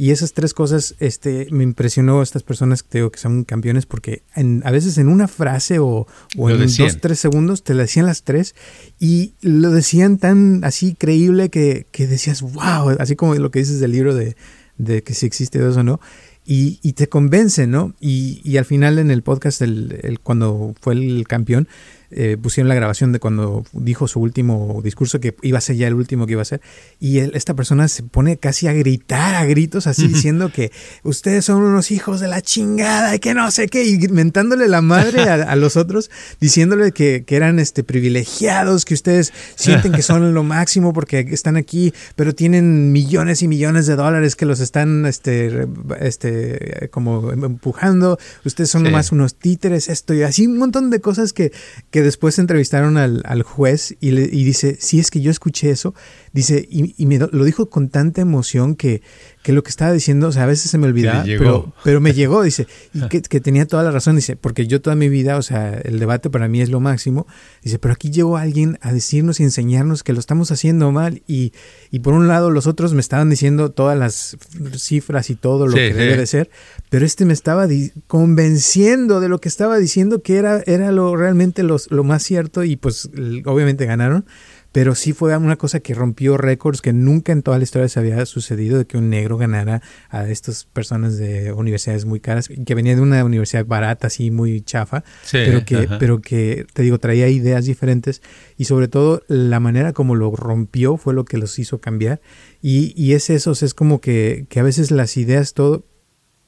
Y 0.00 0.12
esas 0.12 0.32
tres 0.32 0.54
cosas 0.54 0.94
este, 0.98 1.46
me 1.50 1.62
impresionó 1.62 2.20
a 2.20 2.22
estas 2.22 2.42
personas 2.42 2.82
que 2.82 2.88
te 2.88 2.98
digo 3.00 3.10
que 3.10 3.18
son 3.18 3.44
campeones 3.44 3.84
porque 3.84 4.22
a 4.64 4.70
veces 4.70 4.96
en 4.96 5.10
una 5.10 5.28
frase 5.28 5.78
o, 5.78 6.06
en 6.38 6.74
dos, 6.74 7.00
tres 7.02 7.20
segundos 7.20 7.62
te 7.64 7.74
la 7.74 7.82
decían 7.82 8.06
las 8.06 8.22
tres 8.22 8.54
y 8.98 9.34
lo 9.42 9.70
decían 9.70 10.16
tan 10.16 10.64
así 10.64 10.94
creíble 10.94 11.50
que, 11.50 11.86
que 11.92 12.06
decías, 12.06 12.40
wow, 12.40 12.96
así 12.98 13.14
como 13.14 13.34
lo 13.34 13.50
que 13.50 13.58
dices 13.58 13.78
del 13.78 13.92
libro 13.92 14.14
de, 14.14 14.36
de 14.78 15.02
que 15.02 15.12
si 15.12 15.26
existe 15.26 15.58
eso 15.58 15.80
o 15.80 15.82
no. 15.82 16.00
Y, 16.46 16.78
y, 16.82 16.94
te 16.94 17.10
convence, 17.10 17.66
¿no? 17.66 17.94
Y, 18.00 18.40
y, 18.42 18.56
al 18.56 18.64
final 18.64 18.98
en 18.98 19.10
el 19.10 19.22
podcast, 19.22 19.60
el, 19.60 20.00
el, 20.02 20.18
cuando 20.18 20.74
fue 20.80 20.94
el 20.94 21.28
campeón, 21.28 21.68
eh, 22.10 22.36
pusieron 22.40 22.68
la 22.68 22.74
grabación 22.74 23.12
de 23.12 23.20
cuando 23.20 23.64
dijo 23.72 24.08
su 24.08 24.20
último 24.20 24.80
discurso, 24.82 25.20
que 25.20 25.34
iba 25.42 25.58
a 25.58 25.60
ser 25.60 25.76
ya 25.76 25.86
el 25.86 25.94
último 25.94 26.26
que 26.26 26.32
iba 26.32 26.42
a 26.42 26.44
ser, 26.44 26.60
y 26.98 27.18
esta 27.18 27.54
persona 27.54 27.88
se 27.88 28.02
pone 28.02 28.36
casi 28.36 28.66
a 28.66 28.72
gritar 28.72 29.34
a 29.34 29.44
gritos, 29.44 29.86
así 29.86 30.08
diciendo 30.08 30.50
que 30.52 30.72
ustedes 31.02 31.44
son 31.44 31.62
unos 31.62 31.90
hijos 31.90 32.20
de 32.20 32.28
la 32.28 32.42
chingada 32.42 33.14
y 33.14 33.18
que 33.18 33.34
no 33.34 33.50
sé 33.50 33.68
qué, 33.68 33.84
y 33.84 33.98
mentándole 34.08 34.68
la 34.68 34.82
madre 34.82 35.22
a, 35.22 35.56
los 35.56 35.76
otros, 35.76 36.10
diciéndole 36.40 36.92
que, 36.92 37.24
que, 37.26 37.36
eran 37.36 37.58
este, 37.58 37.84
privilegiados, 37.84 38.84
que 38.84 38.94
ustedes 38.94 39.32
sienten 39.54 39.92
que 39.92 40.02
son 40.02 40.34
lo 40.34 40.42
máximo 40.42 40.92
porque 40.92 41.20
están 41.30 41.56
aquí, 41.56 41.92
pero 42.16 42.34
tienen 42.34 42.92
millones 42.92 43.42
y 43.42 43.48
millones 43.48 43.86
de 43.86 43.96
dólares 43.96 44.36
que 44.36 44.46
los 44.46 44.60
están 44.60 45.06
este, 45.06 45.66
este, 46.00 46.88
como 46.90 47.32
empujando, 47.32 48.18
ustedes 48.44 48.70
son 48.70 48.82
nomás 48.82 49.12
unos 49.12 49.34
títeres, 49.34 49.88
esto 49.88 50.14
y 50.14 50.22
así 50.22 50.46
un 50.46 50.58
montón 50.58 50.90
de 50.90 51.00
cosas 51.00 51.32
que, 51.32 51.52
que 51.90 51.99
después 52.02 52.38
entrevistaron 52.38 52.96
al, 52.96 53.22
al 53.24 53.42
juez 53.42 53.96
y, 54.00 54.12
le, 54.12 54.26
dice, 54.26 54.76
si 54.80 55.00
es 55.00 55.10
que 55.10 55.20
yo 55.20 55.30
escuché 55.30 55.70
eso, 55.70 55.94
dice, 56.32 56.66
y, 56.70 56.94
y 56.96 57.06
me 57.06 57.18
lo 57.18 57.44
dijo 57.44 57.70
con 57.70 57.88
tanta 57.88 58.20
emoción 58.20 58.76
que, 58.76 59.02
que 59.42 59.52
lo 59.52 59.62
que 59.62 59.70
estaba 59.70 59.92
diciendo, 59.92 60.28
o 60.28 60.32
sea, 60.32 60.42
a 60.42 60.46
veces 60.46 60.70
se 60.70 60.76
me 60.76 60.86
olvidaba, 60.86 61.24
pero, 61.24 61.72
pero 61.82 62.00
me 62.00 62.12
llegó, 62.12 62.42
dice, 62.42 62.66
y 62.92 63.08
que, 63.08 63.22
que, 63.22 63.40
tenía 63.40 63.66
toda 63.66 63.82
la 63.82 63.90
razón, 63.90 64.16
dice, 64.16 64.36
porque 64.36 64.66
yo 64.66 64.82
toda 64.82 64.96
mi 64.96 65.08
vida, 65.08 65.38
o 65.38 65.42
sea, 65.42 65.80
el 65.82 65.98
debate 65.98 66.28
para 66.28 66.46
mí 66.46 66.60
es 66.60 66.68
lo 66.68 66.80
máximo, 66.80 67.26
dice, 67.62 67.78
pero 67.78 67.94
aquí 67.94 68.10
llegó 68.10 68.36
alguien 68.36 68.78
a 68.82 68.92
decirnos 68.92 69.40
y 69.40 69.44
enseñarnos 69.44 70.02
que 70.02 70.12
lo 70.12 70.20
estamos 70.20 70.50
haciendo 70.50 70.92
mal, 70.92 71.22
y, 71.26 71.52
y 71.90 72.00
por 72.00 72.12
un 72.12 72.28
lado 72.28 72.50
los 72.50 72.66
otros 72.66 72.92
me 72.92 73.00
estaban 73.00 73.30
diciendo 73.30 73.70
todas 73.70 73.98
las 73.98 74.36
cifras 74.76 75.30
y 75.30 75.36
todo 75.36 75.66
lo 75.66 75.74
que 75.74 75.94
debe 75.94 76.18
de 76.18 76.26
ser, 76.26 76.50
pero 76.90 77.06
este 77.06 77.24
me 77.24 77.32
estaba 77.32 77.66
convenciendo 78.08 79.20
de 79.20 79.30
lo 79.30 79.40
que 79.40 79.48
estaba 79.48 79.78
diciendo 79.78 80.22
que 80.22 80.36
era, 80.36 80.62
era 80.66 80.92
lo 80.92 81.16
realmente 81.16 81.62
lo 81.62 82.04
más 82.04 82.22
cierto, 82.22 82.62
y 82.62 82.76
pues 82.76 83.08
obviamente 83.46 83.86
ganaron 83.86 84.26
pero 84.72 84.94
sí 84.94 85.12
fue 85.12 85.36
una 85.36 85.56
cosa 85.56 85.80
que 85.80 85.94
rompió 85.94 86.36
récords 86.36 86.80
que 86.80 86.92
nunca 86.92 87.32
en 87.32 87.42
toda 87.42 87.58
la 87.58 87.64
historia 87.64 87.88
se 87.88 87.98
había 87.98 88.24
sucedido 88.26 88.78
de 88.78 88.86
que 88.86 88.96
un 88.98 89.10
negro 89.10 89.36
ganara 89.36 89.82
a 90.08 90.28
estas 90.28 90.64
personas 90.64 91.16
de 91.18 91.52
universidades 91.52 92.04
muy 92.04 92.20
caras, 92.20 92.48
que 92.48 92.74
venía 92.74 92.94
de 92.94 93.00
una 93.00 93.24
universidad 93.24 93.66
barata, 93.66 94.06
así 94.06 94.30
muy 94.30 94.60
chafa, 94.60 95.04
pero, 95.30 95.64
que, 95.64 95.88
pero 95.98 96.20
que, 96.20 96.66
te 96.72 96.82
digo, 96.82 96.98
traía 96.98 97.28
ideas 97.28 97.64
diferentes 97.64 98.22
y 98.56 98.64
sobre 98.64 98.88
todo 98.88 99.22
la 99.28 99.60
manera 99.60 99.92
como 99.92 100.14
lo 100.14 100.30
rompió 100.34 100.96
fue 100.96 101.14
lo 101.14 101.24
que 101.24 101.38
los 101.38 101.58
hizo 101.58 101.80
cambiar. 101.80 102.20
Y, 102.62 102.92
y 102.94 103.14
es 103.14 103.30
eso, 103.30 103.52
es 103.52 103.74
como 103.74 104.00
que, 104.00 104.46
que 104.48 104.60
a 104.60 104.62
veces 104.62 104.90
las 104.90 105.16
ideas, 105.16 105.54
todo, 105.54 105.84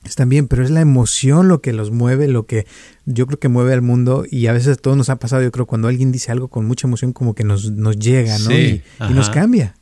están 0.05 0.29
bien, 0.29 0.49
pero 0.49 0.65
es 0.65 0.71
la 0.71 0.81
emoción 0.81 1.49
lo 1.49 1.61
que 1.61 1.73
los 1.73 1.91
mueve, 1.91 2.29
lo 2.29 2.47
que 2.47 2.67
yo 3.05 3.27
creo 3.27 3.39
que 3.39 3.49
mueve 3.49 3.73
al 3.73 3.83
mundo 3.83 4.25
y 4.29 4.47
a 4.47 4.53
veces 4.53 4.77
a 4.77 4.81
todos 4.81 4.97
nos 4.97 5.09
ha 5.09 5.17
pasado, 5.17 5.43
yo 5.43 5.53
creo, 5.53 5.67
cuando 5.67 5.89
alguien 5.89 6.13
dice 6.13 6.33
algo 6.33 6.49
con 6.49 6.67
mucha 6.67 6.87
emoción 6.87 7.13
como 7.13 7.35
que 7.35 7.45
nos, 7.45 7.71
nos 7.71 7.99
llega, 7.99 8.39
¿no? 8.39 8.53
y, 8.53 8.83
nos 9.11 9.31
cambia. 9.31 9.75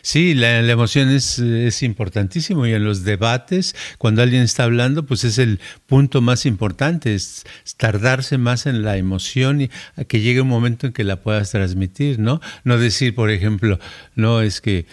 Sí, 0.00 0.34
la, 0.34 0.58
emoción 0.58 1.10
es, 1.10 1.38
es, 1.38 1.82
importantísimo 1.84 2.66
y 2.66 2.72
en 2.72 2.82
los 2.82 3.04
debates, 3.04 3.76
cuando 3.98 4.22
alguien 4.22 4.42
está 4.42 4.64
hablando, 4.64 5.06
pues 5.06 5.22
es 5.22 5.38
el 5.38 5.60
punto 5.86 6.20
más 6.20 6.44
importante, 6.44 7.14
es 7.14 7.44
tardarse 7.76 8.36
más 8.36 8.66
en 8.66 8.82
la 8.82 8.96
emoción 8.96 9.60
y 9.60 9.70
a 9.96 10.04
que 10.04 10.20
llegue 10.20 10.40
un 10.40 10.48
momento 10.48 10.88
en 10.88 10.92
que 10.92 11.04
la 11.04 11.22
puedas 11.22 11.50
transmitir, 11.52 12.18
¿no? 12.18 12.40
No 12.64 12.78
decir, 12.78 13.14
por 13.14 13.30
ejemplo, 13.30 13.78
no, 14.16 14.40
es 14.40 14.60
que 14.60 14.86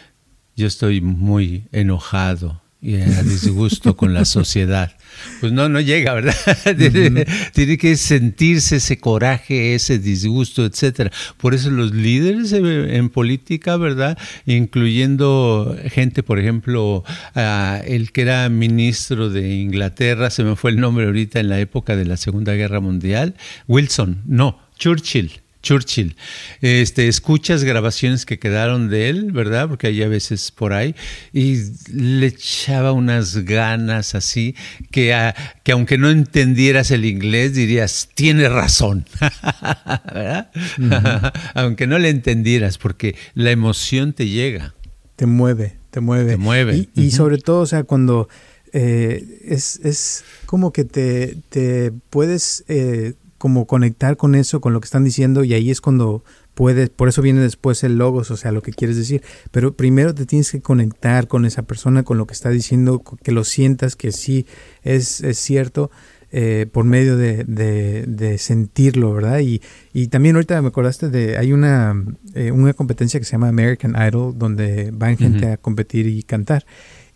yo 0.55 0.67
estoy 0.67 1.01
muy 1.01 1.63
enojado 1.71 2.61
y 2.81 2.95
a 2.95 3.23
disgusto 3.23 3.97
con 3.97 4.13
la 4.13 4.23
sociedad. 4.23 4.95
Pues 5.41 5.51
no, 5.51 5.67
no 5.67 5.81
llega, 5.81 6.13
¿verdad? 6.13 6.35
tiene, 7.53 7.77
que 7.77 7.97
sentirse 7.97 8.77
ese 8.77 8.99
coraje, 8.99 9.75
ese 9.75 9.99
disgusto, 9.99 10.65
etcétera. 10.65 11.11
Por 11.37 11.53
eso 11.53 11.71
los 11.71 11.93
líderes 11.93 12.53
en 12.53 13.09
política, 13.09 13.75
¿verdad? 13.75 14.17
Incluyendo 14.45 15.77
gente, 15.89 16.23
por 16.23 16.39
ejemplo, 16.39 17.03
el 17.35 18.11
que 18.13 18.21
era 18.21 18.47
ministro 18.47 19.29
de 19.29 19.57
Inglaterra, 19.57 20.29
se 20.29 20.45
me 20.45 20.55
fue 20.55 20.71
el 20.71 20.79
nombre 20.79 21.05
ahorita 21.05 21.39
en 21.41 21.49
la 21.49 21.59
época 21.59 21.97
de 21.97 22.05
la 22.05 22.15
Segunda 22.15 22.53
Guerra 22.53 22.79
Mundial, 22.79 23.35
Wilson, 23.67 24.21
no, 24.25 24.57
Churchill. 24.77 25.41
Churchill. 25.61 26.15
Este, 26.61 27.07
escuchas 27.07 27.63
grabaciones 27.63 28.25
que 28.25 28.39
quedaron 28.39 28.89
de 28.89 29.09
él, 29.09 29.31
¿verdad? 29.31 29.67
Porque 29.67 29.87
hay 29.87 30.01
a 30.03 30.07
veces 30.07 30.51
por 30.51 30.73
ahí, 30.73 30.95
y 31.33 31.57
le 31.91 32.27
echaba 32.27 32.93
unas 32.93 33.39
ganas 33.39 34.15
así, 34.15 34.55
que, 34.91 35.33
que 35.63 35.71
aunque 35.71 35.97
no 35.97 36.09
entendieras 36.09 36.91
el 36.91 37.05
inglés, 37.05 37.53
dirías, 37.53 38.09
tiene 38.13 38.47
razón, 38.47 39.05
¿verdad? 40.13 40.51
aunque 41.55 41.87
no 41.87 41.99
le 41.99 42.09
entendieras, 42.09 42.77
porque 42.77 43.15
la 43.33 43.51
emoción 43.51 44.13
te 44.13 44.27
llega. 44.27 44.75
Te 45.15 45.25
mueve, 45.25 45.77
te 45.91 45.99
mueve. 45.99 46.31
Te 46.31 46.37
mueve. 46.37 46.87
Y, 46.95 47.11
sobre 47.11 47.37
todo, 47.37 47.61
o 47.61 47.65
sea, 47.65 47.83
cuando 47.83 48.29
eh, 48.71 49.41
es, 49.43 49.81
es, 49.83 50.23
como 50.45 50.71
que 50.71 50.85
te, 50.85 51.35
te 51.49 51.91
puedes... 52.09 52.63
Eh, 52.69 53.15
como 53.39 53.65
conectar 53.65 54.17
con 54.17 54.35
eso, 54.35 54.61
con 54.61 54.73
lo 54.73 54.81
que 54.81 54.85
están 54.85 55.03
diciendo, 55.03 55.43
y 55.43 55.55
ahí 55.55 55.71
es 55.71 55.81
cuando 55.81 56.23
puedes, 56.53 56.89
por 56.89 57.07
eso 57.07 57.21
viene 57.23 57.39
después 57.39 57.83
el 57.83 57.97
logos, 57.97 58.29
o 58.29 58.37
sea, 58.37 58.51
lo 58.51 58.61
que 58.61 58.73
quieres 58.73 58.97
decir. 58.97 59.23
Pero 59.49 59.75
primero 59.75 60.13
te 60.13 60.27
tienes 60.27 60.51
que 60.51 60.61
conectar 60.61 61.27
con 61.27 61.45
esa 61.45 61.63
persona, 61.63 62.03
con 62.03 62.17
lo 62.19 62.27
que 62.27 62.33
está 62.33 62.49
diciendo, 62.49 63.01
que 63.23 63.31
lo 63.31 63.43
sientas, 63.43 63.95
que 63.95 64.11
sí 64.11 64.45
es, 64.83 65.21
es 65.21 65.39
cierto. 65.39 65.89
Eh, 66.31 66.67
por 66.71 66.85
medio 66.85 67.17
de, 67.17 67.43
de, 67.43 68.37
sentirlo, 68.37 69.11
¿verdad? 69.13 69.39
Y, 69.39 69.63
y, 69.93 70.09
también 70.09 70.35
ahorita 70.35 70.61
me 70.61 70.67
acordaste 70.67 71.09
de, 71.09 71.39
hay 71.39 71.53
una, 71.53 71.95
eh, 72.35 72.51
una 72.51 72.73
competencia 72.73 73.19
que 73.19 73.25
se 73.25 73.31
llama 73.31 73.47
American 73.47 73.95
Idol, 73.95 74.37
donde 74.37 74.91
van 74.93 75.17
gente 75.17 75.53
a 75.53 75.57
competir 75.57 76.05
y 76.05 76.21
cantar. 76.21 76.67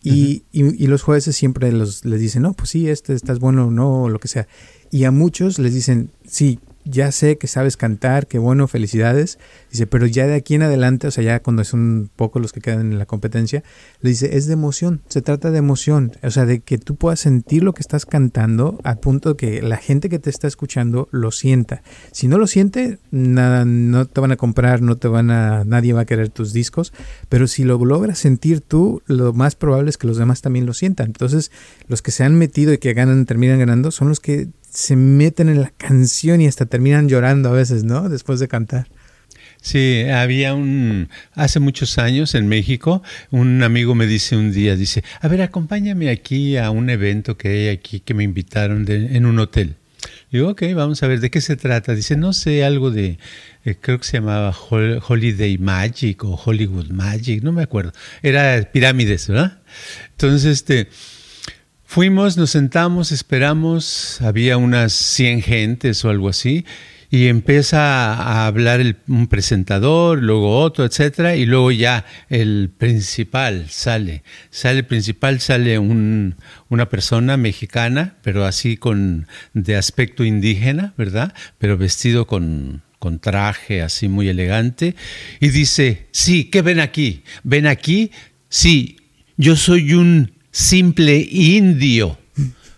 Y, 0.03 0.43
y, 0.51 0.87
los 0.87 1.01
jueces 1.01 1.35
siempre 1.35 1.71
los, 1.71 2.03
les 2.03 2.19
dicen, 2.19 2.41
no, 2.41 2.53
pues 2.53 2.71
sí, 2.71 2.89
este 2.89 3.13
estás 3.13 3.39
bueno 3.39 3.71
no, 3.71 4.03
o 4.03 4.09
lo 4.09 4.19
que 4.19 4.27
sea. 4.27 4.47
Y 4.91 5.05
a 5.05 5.11
muchos 5.11 5.59
les 5.59 5.73
dicen, 5.73 6.11
sí, 6.27 6.59
ya 6.85 7.11
sé 7.11 7.37
que 7.37 7.47
sabes 7.47 7.77
cantar, 7.77 8.27
qué 8.27 8.39
bueno, 8.39 8.67
felicidades. 8.67 9.39
Dice, 9.71 9.87
pero 9.87 10.05
ya 10.05 10.27
de 10.27 10.35
aquí 10.35 10.55
en 10.55 10.63
adelante, 10.63 11.07
o 11.07 11.11
sea, 11.11 11.23
ya 11.23 11.41
cuando 11.41 11.63
son 11.63 12.09
pocos 12.15 12.41
los 12.41 12.53
que 12.53 12.61
quedan 12.61 12.91
en 12.91 12.99
la 12.99 13.05
competencia, 13.05 13.63
le 14.01 14.09
dice, 14.09 14.37
es 14.37 14.47
de 14.47 14.53
emoción, 14.53 15.01
se 15.07 15.21
trata 15.21 15.51
de 15.51 15.57
emoción, 15.57 16.11
o 16.21 16.31
sea, 16.31 16.45
de 16.45 16.59
que 16.59 16.77
tú 16.77 16.95
puedas 16.95 17.19
sentir 17.19 17.63
lo 17.63 17.73
que 17.73 17.81
estás 17.81 18.05
cantando 18.05 18.79
a 18.83 18.95
punto 18.95 19.29
de 19.29 19.35
que 19.35 19.61
la 19.61 19.77
gente 19.77 20.09
que 20.09 20.19
te 20.19 20.29
está 20.29 20.47
escuchando 20.47 21.07
lo 21.11 21.31
sienta. 21.31 21.83
Si 22.11 22.27
no 22.27 22.37
lo 22.37 22.47
siente, 22.47 22.99
nada, 23.11 23.65
no 23.65 24.05
te 24.05 24.21
van 24.21 24.31
a 24.31 24.37
comprar, 24.37 24.81
no 24.81 24.97
te 24.97 25.07
van 25.07 25.31
a, 25.31 25.63
nadie 25.63 25.93
va 25.93 26.01
a 26.01 26.05
querer 26.05 26.29
tus 26.29 26.53
discos, 26.53 26.93
pero 27.29 27.47
si 27.47 27.63
lo 27.63 27.83
logras 27.83 28.19
sentir 28.19 28.61
tú, 28.61 29.01
lo 29.05 29.33
más 29.33 29.55
probable 29.55 29.89
es 29.89 29.97
que 29.97 30.07
los 30.07 30.17
demás 30.17 30.41
también 30.41 30.65
lo 30.65 30.73
sientan. 30.73 31.07
Entonces, 31.07 31.51
los 31.87 32.01
que 32.01 32.11
se 32.11 32.23
han 32.23 32.35
metido 32.35 32.73
y 32.73 32.77
que 32.77 32.93
ganan, 32.93 33.25
terminan 33.25 33.59
ganando, 33.59 33.91
son 33.91 34.09
los 34.09 34.19
que 34.19 34.49
se 34.73 34.95
meten 34.95 35.49
en 35.49 35.61
la 35.61 35.69
canción 35.69 36.41
y 36.41 36.47
hasta 36.47 36.65
terminan 36.65 37.07
llorando 37.07 37.49
a 37.49 37.53
veces, 37.53 37.83
¿no? 37.83 38.09
Después 38.09 38.39
de 38.39 38.47
cantar. 38.47 38.87
Sí, 39.61 40.03
había 40.13 40.55
un, 40.55 41.07
hace 41.35 41.61
muchos 41.61 41.97
años 41.97 42.35
en 42.35 42.49
México, 42.49 43.01
un 43.31 43.63
amigo 43.63 43.95
me 43.95 44.07
dice 44.07 44.35
un 44.35 44.51
día, 44.51 44.75
dice, 44.75 45.05
a 45.21 45.29
ver, 45.29 45.41
acompáñame 45.41 46.09
aquí 46.09 46.57
a 46.57 46.69
un 46.69 46.89
evento 46.89 47.37
que 47.37 47.47
hay 47.47 47.67
aquí 47.69 48.01
que 48.01 48.13
me 48.13 48.25
invitaron 48.25 48.85
en 48.89 49.25
un 49.25 49.39
hotel. 49.39 49.77
Digo, 50.31 50.49
ok, 50.49 50.63
vamos 50.75 51.01
a 51.03 51.07
ver, 51.07 51.21
¿de 51.21 51.29
qué 51.29 51.39
se 51.39 51.55
trata? 51.55 51.95
Dice, 51.95 52.17
no 52.17 52.33
sé, 52.33 52.65
algo 52.65 52.91
de, 52.91 53.19
eh, 53.63 53.75
creo 53.79 53.99
que 53.99 54.03
se 54.03 54.17
llamaba 54.17 54.53
Holiday 54.69 55.57
Magic 55.59 56.23
o 56.25 56.41
Hollywood 56.43 56.89
Magic, 56.89 57.41
no 57.43 57.53
me 57.53 57.63
acuerdo. 57.63 57.93
Era 58.21 58.69
pirámides, 58.71 59.27
¿verdad? 59.27 59.61
Entonces, 60.11 60.45
este, 60.45 60.89
Fuimos, 61.93 62.37
nos 62.37 62.49
sentamos, 62.49 63.11
esperamos, 63.11 64.19
había 64.19 64.57
unas 64.57 64.93
100 64.93 65.43
gentes 65.43 66.03
o 66.03 66.09
algo 66.09 66.27
así, 66.27 66.65
y 67.11 67.27
empieza 67.27 68.15
a 68.15 68.47
hablar 68.47 68.97
un 69.07 69.27
presentador, 69.27 70.17
luego 70.17 70.57
otro, 70.59 70.85
etcétera, 70.85 71.35
y 71.35 71.45
luego 71.45 71.69
ya 71.71 72.03
el 72.29 72.71
principal 72.75 73.67
sale. 73.69 74.23
Sale 74.49 74.79
el 74.79 74.85
principal, 74.87 75.39
sale 75.39 75.77
un, 75.77 76.35
una 76.67 76.89
persona 76.89 77.37
mexicana, 77.37 78.15
pero 78.23 78.43
así 78.45 78.75
con 78.75 79.27
de 79.53 79.75
aspecto 79.75 80.23
indígena, 80.23 80.95
¿verdad? 80.97 81.35
Pero 81.59 81.77
vestido 81.77 82.25
con, 82.25 82.81
con 82.97 83.19
traje 83.19 83.83
así 83.83 84.07
muy 84.07 84.29
elegante, 84.29 84.95
y 85.39 85.49
dice, 85.49 86.07
sí, 86.09 86.45
¿qué 86.45 86.63
ven 86.63 86.79
aquí? 86.79 87.21
¿Ven 87.43 87.67
aquí? 87.67 88.09
Sí, 88.49 88.97
yo 89.37 89.55
soy 89.55 89.93
un 89.93 90.32
simple 90.53 91.27
indio, 91.31 92.17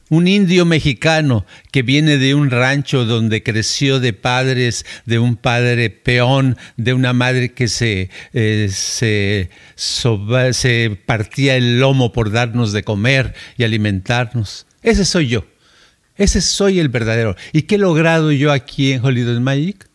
un 0.09 0.27
indio 0.27 0.65
mexicano 0.65 1.45
que 1.71 1.83
viene 1.83 2.17
de 2.17 2.33
un 2.33 2.49
rancho 2.49 3.05
donde 3.05 3.43
creció 3.43 3.99
de 3.99 4.13
padres, 4.13 4.85
de 5.05 5.19
un 5.19 5.35
padre 5.35 5.89
peón, 5.89 6.57
de 6.77 6.93
una 6.93 7.11
madre 7.11 7.51
que 7.53 7.67
se, 7.67 8.09
eh, 8.33 8.69
se, 8.71 9.49
se 9.75 10.99
partía 11.05 11.57
el 11.57 11.79
lomo 11.79 12.13
por 12.13 12.31
darnos 12.31 12.71
de 12.71 12.83
comer 12.83 13.35
y 13.57 13.65
alimentarnos. 13.65 14.65
Ese 14.81 15.03
soy 15.03 15.27
yo. 15.27 15.45
Ese 16.15 16.39
soy 16.39 16.79
el 16.79 16.88
verdadero. 16.88 17.35
¿Y 17.51 17.63
qué 17.63 17.75
he 17.75 17.79
logrado 17.79 18.31
yo 18.31 18.53
aquí 18.53 18.93
en 18.93 19.03
Hollywood 19.03 19.41
Magic? 19.41 19.89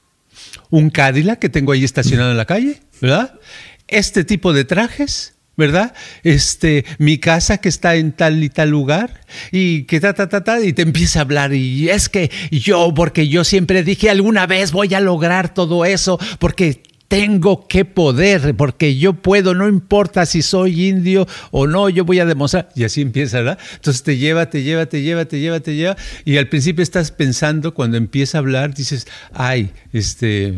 Un 0.69 0.91
Cadillac 0.91 1.39
que 1.39 1.49
tengo 1.49 1.73
ahí 1.73 1.83
estacionado 1.83 2.31
en 2.31 2.37
la 2.37 2.45
calle, 2.45 2.83
¿verdad? 3.01 3.41
Este 3.89 4.25
tipo 4.25 4.53
de 4.53 4.65
trajes, 4.65 5.35
¿verdad? 5.57 5.95
Este, 6.23 6.85
mi 6.99 7.19
casa 7.19 7.59
que 7.59 7.69
está 7.69 7.97
en 7.97 8.13
tal 8.13 8.43
y 8.43 8.49
tal 8.49 8.71
lugar 8.71 9.21
y 9.53 9.83
que 9.83 10.01
ta, 10.01 10.15
ta, 10.15 10.29
ta, 10.29 10.43
ta, 10.43 10.61
y 10.61 10.73
te 10.73 10.83
empieza 10.83 11.19
a 11.19 11.23
hablar 11.23 11.53
y 11.53 11.91
es 11.91 12.09
que 12.09 12.31
yo, 12.51 12.93
porque 12.95 13.29
yo 13.29 13.45
siempre 13.45 13.83
dije 13.83 14.11
alguna 14.11 14.47
vez 14.47 14.73
voy 14.73 14.95
a 14.95 15.01
lograr 15.01 15.53
todo 15.53 15.85
eso, 15.85 16.19
porque 16.39 16.83
tengo 17.11 17.67
que 17.67 17.85
poder, 17.85 18.55
porque 18.55 18.97
yo 18.97 19.15
puedo, 19.15 19.53
no 19.53 19.69
importa 19.69 20.25
si 20.27 20.43
soy 20.43 20.87
indio 20.89 21.27
o 21.51 21.67
no, 21.67 21.89
yo 21.89 22.05
voy 22.05 22.21
a 22.21 22.25
demostrar. 22.25 22.69
Y 22.77 22.85
así 22.85 23.03
empieza, 23.03 23.39
¿verdad? 23.39 23.59
Entonces 23.75 24.05
te 24.05 24.17
lleva, 24.17 24.49
te 24.49 24.63
lleva, 24.63 24.87
te 24.87 25.03
lleva, 25.03 25.25
te 25.25 25.41
lleva, 25.41 25.59
te 25.59 25.75
lleva. 25.75 25.97
Y 26.25 26.37
al 26.37 26.49
principio 26.49 26.85
estás 26.85 27.11
pensando, 27.11 27.75
cuando 27.75 27.97
empieza 27.97 28.39
a 28.39 28.43
hablar, 28.43 28.75
dices, 28.75 29.09
ay, 29.33 29.73
este, 29.93 30.55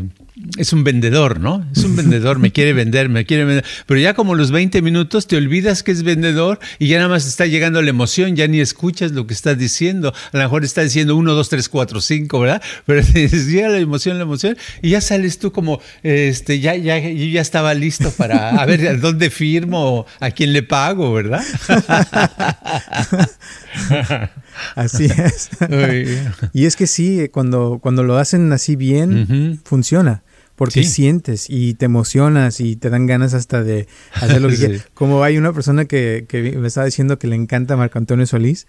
es 0.57 0.73
un 0.73 0.83
vendedor, 0.83 1.39
¿no? 1.39 1.63
Es 1.75 1.83
un 1.83 1.95
vendedor, 1.95 2.39
me 2.39 2.51
quiere 2.51 2.73
vender, 2.73 3.07
me 3.07 3.25
quiere 3.25 3.45
vender. 3.45 3.65
Pero 3.85 3.99
ya 3.99 4.15
como 4.15 4.33
los 4.33 4.51
20 4.51 4.81
minutos 4.81 5.27
te 5.27 5.37
olvidas 5.37 5.83
que 5.83 5.91
es 5.91 6.01
vendedor 6.01 6.59
y 6.79 6.87
ya 6.87 6.97
nada 6.97 7.09
más 7.09 7.27
está 7.27 7.45
llegando 7.45 7.79
la 7.81 7.91
emoción, 7.91 8.35
ya 8.35 8.47
ni 8.47 8.59
escuchas 8.59 9.11
lo 9.11 9.27
que 9.27 9.35
estás 9.35 9.59
diciendo. 9.59 10.11
A 10.31 10.37
lo 10.37 10.43
mejor 10.43 10.63
está 10.63 10.81
diciendo 10.81 11.15
1, 11.15 11.33
2, 11.33 11.49
3, 11.49 11.69
4, 11.69 12.01
5, 12.01 12.39
¿verdad? 12.39 12.61
Pero 12.85 13.01
llega 13.01 13.69
la 13.69 13.77
emoción, 13.77 14.17
la 14.17 14.23
emoción 14.23 14.57
y 14.81 14.89
ya 14.89 15.01
sales 15.01 15.37
tú 15.37 15.51
como, 15.51 15.79
este, 16.01 16.59
ya, 16.59 16.75
ya, 16.75 16.97
yo 16.97 17.25
ya 17.25 17.41
estaba 17.41 17.75
listo 17.75 18.11
para 18.11 18.49
a 18.49 18.65
ver 18.65 18.87
a 18.87 18.95
dónde 18.95 19.29
firmo, 19.29 20.07
a 20.19 20.31
quién 20.31 20.51
le 20.51 20.63
pago, 20.63 21.13
¿verdad? 21.13 21.43
Así 24.75 25.05
es. 25.05 25.49
y 26.53 26.65
es 26.65 26.75
que 26.75 26.87
sí, 26.87 27.29
cuando, 27.29 27.79
cuando 27.81 28.03
lo 28.03 28.17
hacen 28.17 28.51
así 28.53 28.75
bien, 28.75 29.61
funciona. 29.63 30.23
Porque 30.55 30.83
sientes 30.83 31.47
y 31.49 31.73
te 31.73 31.85
emocionas 31.85 32.59
y 32.59 32.75
te 32.75 32.91
dan 32.91 33.07
ganas 33.07 33.33
hasta 33.33 33.63
de 33.63 33.87
hacer 34.13 34.41
lo 34.41 34.49
que 34.49 34.55
quieras. 34.57 34.87
Como 34.93 35.23
hay 35.23 35.37
una 35.37 35.51
persona 35.51 35.85
que, 35.85 36.27
me 36.31 36.67
estaba 36.67 36.85
diciendo 36.85 37.17
que 37.17 37.27
le 37.27 37.35
encanta 37.35 37.75
Marco 37.75 37.97
Antonio 37.97 38.25
Solís 38.27 38.67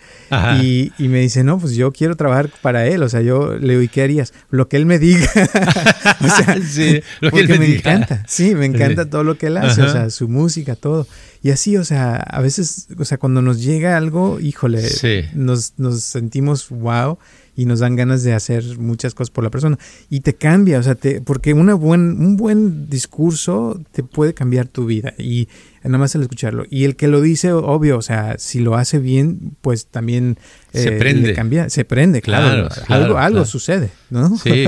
y, 0.63 0.93
me 0.99 1.21
dice, 1.21 1.45
no, 1.45 1.59
pues 1.59 1.75
yo 1.75 1.93
quiero 1.93 2.17
trabajar 2.17 2.51
para 2.63 2.87
él. 2.87 3.03
O 3.03 3.09
sea, 3.09 3.21
yo 3.21 3.55
le 3.59 3.75
digo, 3.75 3.83
¿y 3.83 3.89
qué 3.89 4.03
harías? 4.03 4.33
Lo 4.51 4.69
que 4.69 4.77
él 4.77 4.87
me 4.87 4.99
diga. 4.99 5.29
o 6.21 6.29
sea, 6.29 6.57
lo 7.21 7.31
que 7.31 7.41
él 7.41 7.49
me, 7.59 7.77
encanta. 7.77 8.25
Sí, 8.27 8.55
me 8.55 8.65
encanta 8.67 9.09
todo 9.09 9.23
lo 9.23 9.37
que 9.37 9.49
él 9.49 9.57
hace, 9.59 9.83
o 9.83 9.89
sea, 9.91 10.11
su 10.11 10.29
música, 10.29 10.77
todo. 10.77 11.07
Y 11.43 11.51
así, 11.51 11.77
o 11.77 11.85
sea, 11.85 12.17
a 12.17 12.41
veces, 12.41 12.89
o 12.97 13.05
sea, 13.05 13.19
cuando 13.19 13.43
nos 13.43 13.63
llega 13.63 13.99
algo, 13.99 14.41
híjole, 14.41 14.83
nos, 15.35 15.75
nos 15.77 16.03
sentimos 16.03 16.71
wow 16.71 17.19
y 17.57 17.67
nos 17.67 17.81
dan 17.81 17.97
ganas 17.97 18.23
de 18.23 18.33
hacer 18.33 18.79
muchas 18.79 19.15
cosas 19.15 19.31
por 19.31 19.45
la 19.45 19.51
persona. 19.51 19.79
Y 20.11 20.21
te 20.21 20.35
cambia, 20.35 20.79
o 20.79 20.83
sea, 20.83 20.95
te, 20.95 21.21
porque 21.21 21.53
una 21.55 21.75
buen, 21.75 22.01
un 22.21 22.37
buen 22.37 22.89
discurso 22.89 23.81
te 23.93 24.03
puede 24.03 24.35
cambiar 24.35 24.67
tu 24.69 24.87
vida 24.87 25.15
y 25.19 25.49
nada 25.83 25.99
más 25.99 26.15
el 26.15 26.23
escucharlo. 26.23 26.65
Y 26.71 26.85
el 26.85 26.97
que 26.97 27.09
lo 27.09 27.21
dice, 27.21 27.53
obvio, 27.53 27.99
o 27.99 28.03
sea, 28.03 28.37
si 28.39 28.61
lo 28.61 28.77
hace 28.77 28.99
bien, 28.99 29.57
pues 29.61 29.87
también 29.87 30.39
se 30.73 30.89
eh, 30.89 30.99
prende. 30.99 31.35
cambia, 31.35 31.69
se 31.71 31.85
prende, 31.85 32.23
claro. 32.23 32.69
algo 32.89 33.19
algo 33.19 33.45
sucede, 33.45 33.91
¿no? 34.11 34.37
Sí. 34.45 34.67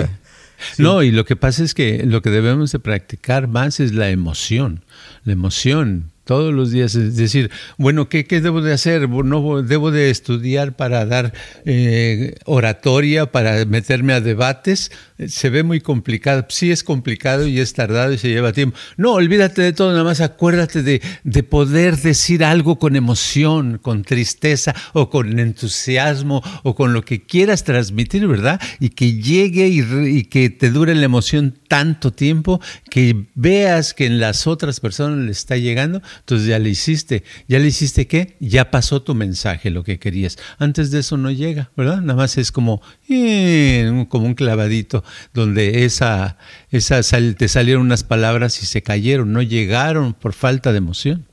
No, 0.79 1.03
y 1.03 1.11
lo 1.11 1.27
que 1.27 1.37
pasa 1.37 1.63
es 1.63 1.75
que 1.75 2.05
lo 2.07 2.23
que 2.23 2.31
debemos 2.31 2.73
de 2.73 2.79
practicar 2.79 3.47
más 3.47 3.79
es 3.79 3.93
la 3.93 4.09
emoción. 4.09 4.85
La 5.25 5.35
emoción 5.35 6.13
todos 6.27 6.53
los 6.53 6.73
días. 6.73 6.95
Es 6.97 7.17
decir, 7.17 7.51
bueno, 7.79 8.09
¿qué, 8.09 8.27
qué 8.27 8.41
debo 8.41 8.61
de 8.61 8.73
hacer? 8.73 9.09
No, 9.09 9.63
¿Debo 9.63 9.91
de 9.93 10.11
estudiar 10.11 10.75
para 10.75 11.07
dar 11.07 11.33
eh, 11.65 12.35
oratoria, 12.45 13.31
para 13.31 13.65
meterme 13.65 14.13
a 14.13 14.21
debates? 14.21 14.91
Se 15.29 15.49
ve 15.49 15.63
muy 15.63 15.81
complicado. 15.81 16.45
Sí 16.49 16.73
es 16.73 16.83
complicado 16.83 17.47
y 17.47 17.61
es 17.61 17.73
tardado 17.73 18.13
y 18.13 18.19
se 18.19 18.29
lleva 18.29 18.53
tiempo. 18.53 18.77
No, 18.97 19.13
olvídate 19.13 19.63
de 19.63 19.73
todo, 19.73 19.93
nada 19.93 20.05
más 20.05 20.21
acuérdate 20.21 20.83
de, 20.83 21.01
de 21.23 21.43
poder 21.45 21.97
decir 21.97 22.45
algo 22.45 22.79
con 22.79 22.97
emoción, 22.97 23.79
con 23.79 24.03
tristeza 24.03 24.75
o 24.93 25.09
con 25.09 25.39
entusiasmo 25.39 26.43
o 26.65 26.75
con 26.75 26.93
lo 26.93 27.05
que 27.05 27.23
quieras 27.23 27.63
transmitir, 27.63 28.27
¿verdad? 28.27 28.61
Y 28.81 28.91
que 28.91 29.15
llegue 29.15 29.69
y, 29.69 29.81
y 30.09 30.25
que 30.25 30.51
te 30.51 30.71
dure 30.71 30.95
la 30.97 31.05
emoción 31.05 31.55
tanto 31.69 32.13
tiempo 32.13 32.61
que 32.91 33.27
veas 33.37 33.95
que 33.95 34.07
en 34.07 34.19
las 34.19 34.49
otras 34.49 34.81
personas 34.81 35.25
le 35.25 35.31
está 35.31 35.57
llegando 35.57 36.03
entonces 36.21 36.49
ya 36.49 36.59
le 36.59 36.69
hiciste. 36.69 37.25
¿Ya 37.49 37.59
le 37.59 37.69
hiciste 37.69 38.07
qué? 38.07 38.37
Ya 38.41 38.71
pasó 38.71 39.03
tu 39.03 39.15
mensaje, 39.15 39.71
lo 39.71 39.85
que 39.85 39.99
querías. 39.99 40.39
Antes 40.59 40.91
de 40.91 41.01
eso 41.01 41.17
no 41.17 41.31
llega, 41.31 41.71
¿verdad? 41.77 42.01
Nada 42.01 42.17
más 42.17 42.39
es 42.39 42.53
como, 42.53 42.83
eh, 43.09 44.07
como 44.09 44.27
un 44.27 44.35
clavadito 44.35 45.05
donde 45.35 45.85
esa, 45.85 46.39
esa 46.71 47.01
te 47.35 47.49
salieron 47.49 47.83
unas 47.83 48.05
palabras 48.05 48.63
y 48.63 48.67
se 48.67 48.83
cayeron, 48.83 49.33
no 49.33 49.43
llegaron 49.43 50.15
por 50.15 50.33
falta 50.33 50.73
de 50.73 50.79
emoción. 50.79 51.27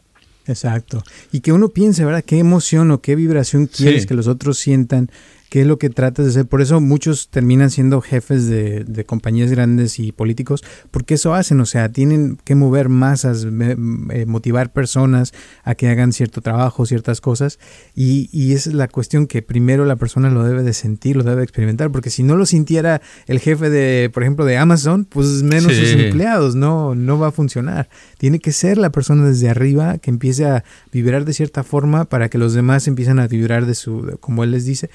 Exacto. 0.46 1.04
Y 1.32 1.40
que 1.40 1.54
uno 1.54 1.70
piense, 1.70 2.04
¿verdad? 2.04 2.24
¿Qué 2.26 2.38
emoción 2.38 2.92
o 2.92 3.02
qué 3.02 3.16
vibración 3.16 3.68
quieres 3.68 4.06
que 4.06 4.14
los 4.14 4.28
otros 4.28 4.58
sientan? 4.58 5.10
Qué 5.54 5.62
es 5.62 5.68
lo 5.68 5.78
que 5.78 5.92
tratas 5.92 6.26
de 6.26 6.32
hacer. 6.32 6.48
Por 6.48 6.64
eso 6.64 6.82
muchos 6.82 7.30
terminan 7.30 7.70
siendo 7.70 8.02
jefes 8.02 8.48
de, 8.48 9.06
compañías 9.06 9.52
grandes 9.52 10.00
y 10.00 10.12
políticos, 10.12 10.64
porque 10.90 11.14
eso 11.14 11.36
hacen, 11.36 11.62
o 11.62 11.68
sea, 11.68 11.90
tienen 11.90 12.40
que 12.44 12.56
mover 12.56 12.90
masas, 12.90 13.46
eh, 13.46 14.26
motivar 14.26 14.74
personas 14.74 15.32
a 15.64 15.76
que 15.76 15.90
hagan 15.90 16.12
cierto 16.12 16.42
trabajo, 16.42 16.88
ciertas 16.88 17.22
cosas, 17.22 17.60
y, 17.94 18.30
y, 18.32 18.54
esa 18.54 18.72
es 18.72 18.76
la 18.76 18.88
cuestión 18.88 19.28
que 19.28 19.44
primero 19.44 19.86
la 19.86 19.96
persona 19.96 20.32
lo 20.32 20.44
debe 20.44 20.64
de 20.64 20.74
sentir, 20.74 21.18
lo 21.18 21.24
debe 21.24 21.36
de 21.36 21.44
experimentar, 21.44 21.92
porque 21.92 22.10
si 22.10 22.24
no 22.24 22.36
lo 22.36 22.48
sintiera 22.48 23.04
el 23.28 23.40
jefe 23.40 23.70
de, 23.70 24.10
por 24.12 24.24
ejemplo, 24.24 24.46
de 24.46 24.58
Amazon, 24.58 25.06
pues 25.06 25.44
menos 25.44 25.72
sus 25.72 25.92
empleados, 25.92 26.56
no, 26.56 26.96
no 26.96 27.20
va 27.20 27.28
a 27.28 27.32
funcionar. 27.32 27.90
Tiene 28.18 28.40
que 28.40 28.54
ser 28.54 28.80
la 28.80 28.92
persona 28.92 29.28
desde 29.28 29.50
arriba 29.50 30.00
que 30.00 30.10
empiece 30.10 30.46
a 30.46 30.64
vibrar 30.92 31.26
de 31.26 31.34
cierta 31.34 31.64
forma 31.64 32.06
para 32.06 32.30
que 32.30 32.40
los 32.40 32.56
demás 32.56 32.88
empiecen 32.88 33.20
a 33.20 33.28
vibrar 33.28 33.68
de 33.68 33.76
su, 33.76 34.18
como 34.20 34.44
él 34.44 34.50
les 34.50 34.66
dice. 34.66 34.90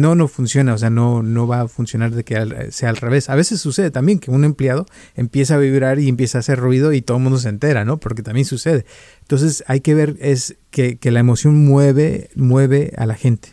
No, 0.00 0.14
no 0.14 0.28
funciona, 0.28 0.74
o 0.74 0.78
sea, 0.78 0.90
no, 0.90 1.22
no 1.22 1.46
va 1.46 1.62
a 1.62 1.68
funcionar 1.68 2.10
de 2.12 2.24
que 2.24 2.68
sea 2.70 2.88
al 2.88 2.96
revés. 2.96 3.28
A 3.28 3.34
veces 3.34 3.60
sucede 3.60 3.90
también 3.90 4.18
que 4.18 4.30
un 4.30 4.44
empleado 4.44 4.86
empieza 5.14 5.54
a 5.54 5.58
vibrar 5.58 5.98
y 5.98 6.08
empieza 6.08 6.38
a 6.38 6.40
hacer 6.40 6.58
ruido 6.58 6.92
y 6.92 7.02
todo 7.02 7.18
el 7.18 7.22
mundo 7.22 7.38
se 7.38 7.48
entera, 7.48 7.84
¿no? 7.84 7.98
Porque 7.98 8.22
también 8.22 8.46
sucede. 8.46 8.84
Entonces 9.20 9.62
hay 9.66 9.80
que 9.80 9.94
ver 9.94 10.16
es 10.20 10.56
que, 10.70 10.96
que 10.96 11.10
la 11.10 11.20
emoción 11.20 11.64
mueve, 11.64 12.30
mueve 12.34 12.92
a 12.96 13.06
la 13.06 13.14
gente. 13.14 13.50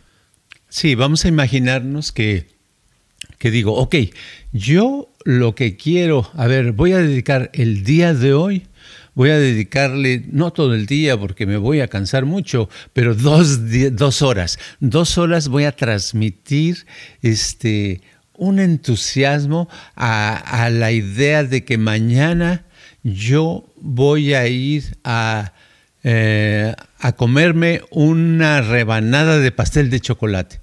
Sí, 0.70 0.96
vamos 0.96 1.26
a 1.26 1.28
imaginarnos 1.28 2.12
que, 2.12 2.48
que 3.38 3.52
digo, 3.52 3.74
ok, 3.74 3.96
yo 4.52 5.10
lo 5.24 5.56
que 5.56 5.78
quiero, 5.78 6.30
a 6.34 6.48
ver, 6.48 6.72
voy 6.72 6.94
a 6.94 6.98
dedicar 6.98 7.50
el 7.54 7.84
día 7.84 8.14
de 8.14 8.34
hoy 8.34 8.68
voy 9.18 9.32
a 9.32 9.40
dedicarle, 9.40 10.26
no 10.32 10.54
todo 10.54 10.76
el 10.76 10.86
día 10.86 11.18
porque 11.18 11.48
me 11.48 11.58
voy 11.58 11.80
a 11.80 11.88
cansar 11.88 12.26
mucho, 12.26 12.70
pero 12.94 13.16
dos, 13.16 13.62
dos 13.94 14.22
horas. 14.22 14.60
Dos 14.80 15.18
horas 15.18 15.48
voy 15.48 15.64
a 15.64 15.72
transmitir 15.72 16.86
este, 17.24 18.02
un 18.36 18.60
entusiasmo 18.60 19.70
a, 19.96 20.70
la 20.72 20.92
idea 20.92 21.44
de 21.44 21.66
que 21.66 21.80
mañana 21.80 22.66
yo 23.02 23.66
voy 23.82 24.36
a 24.36 24.46
ir 24.46 24.84
a, 25.04 25.52
eh, 26.04 26.76
a 27.00 27.12
comerme 27.14 27.82
una 27.90 28.62
rebanada 28.62 29.40
de 29.40 29.52
pastel 29.52 29.90
de 29.90 30.00
chocolate. 30.00 30.62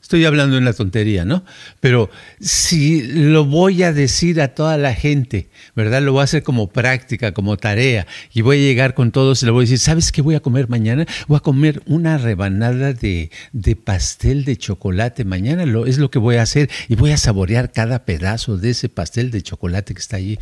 Estoy 0.00 0.24
hablando 0.24 0.56
de 0.56 0.62
una 0.62 0.72
tontería, 0.72 1.24
¿no? 1.24 1.44
Pero 1.80 2.10
si 2.40 3.02
lo 3.02 3.44
voy 3.44 3.82
a 3.82 3.92
decir 3.92 4.40
a 4.40 4.54
toda 4.54 4.76
la 4.78 4.94
gente, 4.94 5.48
¿verdad? 5.74 6.02
Lo 6.02 6.12
voy 6.12 6.20
a 6.20 6.24
hacer 6.24 6.42
como 6.42 6.68
práctica, 6.68 7.32
como 7.32 7.56
tarea, 7.56 8.06
y 8.32 8.42
voy 8.42 8.58
a 8.58 8.60
llegar 8.60 8.94
con 8.94 9.12
todos 9.12 9.42
y 9.42 9.46
le 9.46 9.52
voy 9.52 9.62
a 9.62 9.66
decir, 9.66 9.78
¿sabes 9.78 10.12
qué 10.12 10.22
voy 10.22 10.34
a 10.34 10.40
comer 10.40 10.68
mañana? 10.68 11.06
Voy 11.26 11.36
a 11.36 11.40
comer 11.40 11.82
una 11.86 12.18
rebanada 12.18 12.92
de, 12.92 13.30
de 13.52 13.76
pastel 13.76 14.44
de 14.44 14.56
chocolate 14.56 15.24
mañana, 15.24 15.66
lo, 15.66 15.86
es 15.86 15.98
lo 15.98 16.10
que 16.10 16.18
voy 16.18 16.36
a 16.36 16.42
hacer, 16.42 16.70
y 16.88 16.94
voy 16.94 17.10
a 17.10 17.16
saborear 17.16 17.72
cada 17.72 18.04
pedazo 18.04 18.56
de 18.56 18.70
ese 18.70 18.88
pastel 18.88 19.30
de 19.30 19.42
chocolate 19.42 19.94
que 19.94 20.00
está 20.00 20.16
allí. 20.16 20.38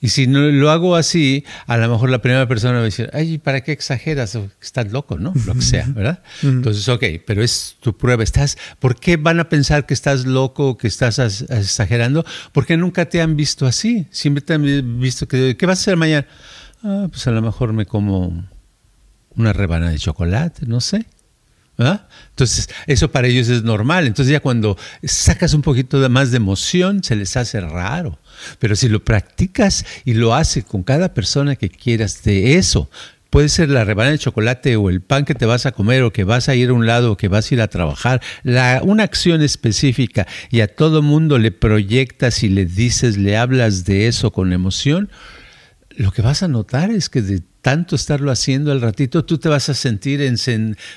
Y 0.00 0.10
si 0.10 0.28
no 0.28 0.40
lo 0.40 0.70
hago 0.70 0.94
así, 0.94 1.44
a 1.66 1.76
lo 1.76 1.88
mejor 1.88 2.10
la 2.10 2.22
primera 2.22 2.46
persona 2.46 2.74
va 2.74 2.80
a 2.80 2.84
decir, 2.84 3.10
ay, 3.12 3.38
¿para 3.38 3.62
qué 3.62 3.72
exageras? 3.72 4.38
Estás 4.62 4.92
loco, 4.92 5.18
¿no? 5.18 5.32
Lo 5.44 5.54
que 5.54 5.62
sea, 5.62 5.86
¿verdad? 5.88 6.22
Entonces, 6.42 6.88
ok, 6.88 7.04
pero 7.26 7.42
es 7.42 7.76
tu 7.80 7.96
prueba. 7.96 8.22
Estás, 8.22 8.58
¿Por 8.78 9.00
qué 9.00 9.16
van 9.16 9.40
a 9.40 9.48
pensar 9.48 9.86
que 9.86 9.94
estás 9.94 10.24
loco, 10.24 10.78
que 10.78 10.86
estás 10.86 11.18
exagerando? 11.18 12.24
Porque 12.52 12.76
nunca 12.76 13.06
te 13.08 13.20
han 13.20 13.34
visto 13.34 13.66
así. 13.66 14.06
Siempre 14.12 14.40
te 14.40 14.54
han 14.54 15.00
visto 15.00 15.26
que, 15.26 15.56
¿qué 15.56 15.66
vas 15.66 15.80
a 15.80 15.82
hacer 15.82 15.96
mañana? 15.96 16.26
Ah, 16.84 17.08
pues 17.10 17.26
a 17.26 17.32
lo 17.32 17.42
mejor 17.42 17.72
me 17.72 17.84
como 17.84 18.46
una 19.34 19.52
rebana 19.52 19.90
de 19.90 19.98
chocolate, 19.98 20.66
no 20.66 20.80
sé. 20.80 21.06
Entonces, 21.78 22.68
eso 22.86 23.10
para 23.10 23.28
ellos 23.28 23.48
es 23.48 23.62
normal. 23.62 24.06
Entonces 24.06 24.32
ya 24.32 24.40
cuando 24.40 24.76
sacas 25.04 25.54
un 25.54 25.62
poquito 25.62 26.08
más 26.10 26.30
de 26.30 26.38
emoción, 26.38 27.04
se 27.04 27.16
les 27.16 27.36
hace 27.36 27.60
raro. 27.60 28.18
Pero 28.58 28.76
si 28.76 28.88
lo 28.88 29.04
practicas 29.04 29.84
y 30.04 30.14
lo 30.14 30.34
haces 30.34 30.64
con 30.64 30.82
cada 30.82 31.14
persona 31.14 31.56
que 31.56 31.68
quieras 31.68 32.22
de 32.24 32.56
eso, 32.56 32.90
puede 33.30 33.48
ser 33.48 33.68
la 33.68 33.84
rebanada 33.84 34.12
de 34.12 34.18
chocolate 34.18 34.76
o 34.76 34.90
el 34.90 35.00
pan 35.00 35.24
que 35.24 35.34
te 35.34 35.46
vas 35.46 35.66
a 35.66 35.72
comer 35.72 36.02
o 36.02 36.12
que 36.12 36.24
vas 36.24 36.48
a 36.48 36.54
ir 36.54 36.70
a 36.70 36.72
un 36.72 36.86
lado 36.86 37.12
o 37.12 37.16
que 37.16 37.28
vas 37.28 37.50
a 37.50 37.54
ir 37.54 37.60
a 37.60 37.68
trabajar, 37.68 38.20
una 38.44 39.02
acción 39.02 39.42
específica 39.42 40.26
y 40.50 40.60
a 40.60 40.74
todo 40.74 41.02
mundo 41.02 41.38
le 41.38 41.52
proyectas 41.52 42.42
y 42.42 42.48
le 42.48 42.64
dices, 42.64 43.18
le 43.18 43.36
hablas 43.36 43.84
de 43.84 44.06
eso 44.06 44.32
con 44.32 44.52
emoción, 44.52 45.10
lo 45.90 46.12
que 46.12 46.22
vas 46.22 46.42
a 46.42 46.48
notar 46.48 46.90
es 46.90 47.08
que 47.08 47.22
de 47.22 47.42
tanto 47.62 47.96
estarlo 47.96 48.30
haciendo 48.30 48.72
al 48.72 48.80
ratito, 48.80 49.24
tú 49.24 49.38
te 49.38 49.48
vas 49.48 49.68
a 49.68 49.74
sentir 49.74 50.20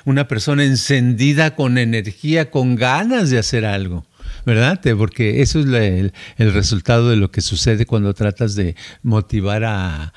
una 0.05 0.27
persona 0.27 0.63
encendida 0.63 1.55
con 1.55 1.77
energía, 1.77 2.51
con 2.51 2.75
ganas 2.75 3.29
de 3.29 3.39
hacer 3.39 3.65
algo. 3.65 4.05
¿verdad? 4.45 4.79
Porque 4.97 5.41
eso 5.41 5.59
es 5.59 5.65
el, 5.67 6.53
resultado 6.53 7.09
de 7.09 7.15
lo 7.15 7.31
que 7.31 7.41
sucede 7.41 7.85
cuando 7.85 8.13
tratas 8.13 8.55
de 8.55 8.75
motivar 9.03 9.63
a, 9.65 10.13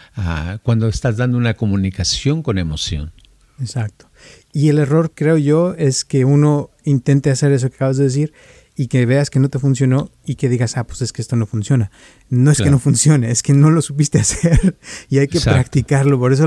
cuando 0.62 0.88
estás 0.88 1.16
dando 1.16 1.38
una 1.38 1.54
comunicación 1.54 2.42
con 2.42 2.59
emoción. 2.59 3.12
Exacto. 3.61 4.11
Y 4.52 4.68
el 4.68 4.78
error, 4.78 5.12
creo 5.14 5.37
yo, 5.37 5.74
es 5.74 6.04
que 6.04 6.24
uno 6.24 6.70
intente 6.85 7.30
hacer 7.30 7.52
eso 7.52 7.68
que 7.68 7.76
acabas 7.76 7.96
de 7.96 8.04
decir 8.04 8.33
y 8.77 8.89
que 8.89 9.07
veas 9.07 9.31
que 9.31 9.39
no 9.39 9.49
te 9.49 9.59
funcionó 9.59 10.11
y 10.27 10.35
que 10.35 10.49
digas, 10.49 10.77
ah, 10.77 10.85
pues 10.85 11.01
es 11.03 11.13
que 11.13 11.23
esto 11.23 11.37
no 11.37 11.47
funciona. 11.47 11.93
No 12.29 12.51
es 12.51 12.61
que 12.61 12.71
no 12.71 12.81
funcione, 12.81 13.31
es 13.31 13.43
que 13.43 13.53
no 13.53 13.71
lo 13.71 13.81
supiste 13.83 14.19
hacer 14.21 14.77
y 15.09 15.19
hay 15.19 15.29
que 15.29 15.41
practicarlo. 15.41 16.19
Por 16.19 16.33
eso 16.33 16.45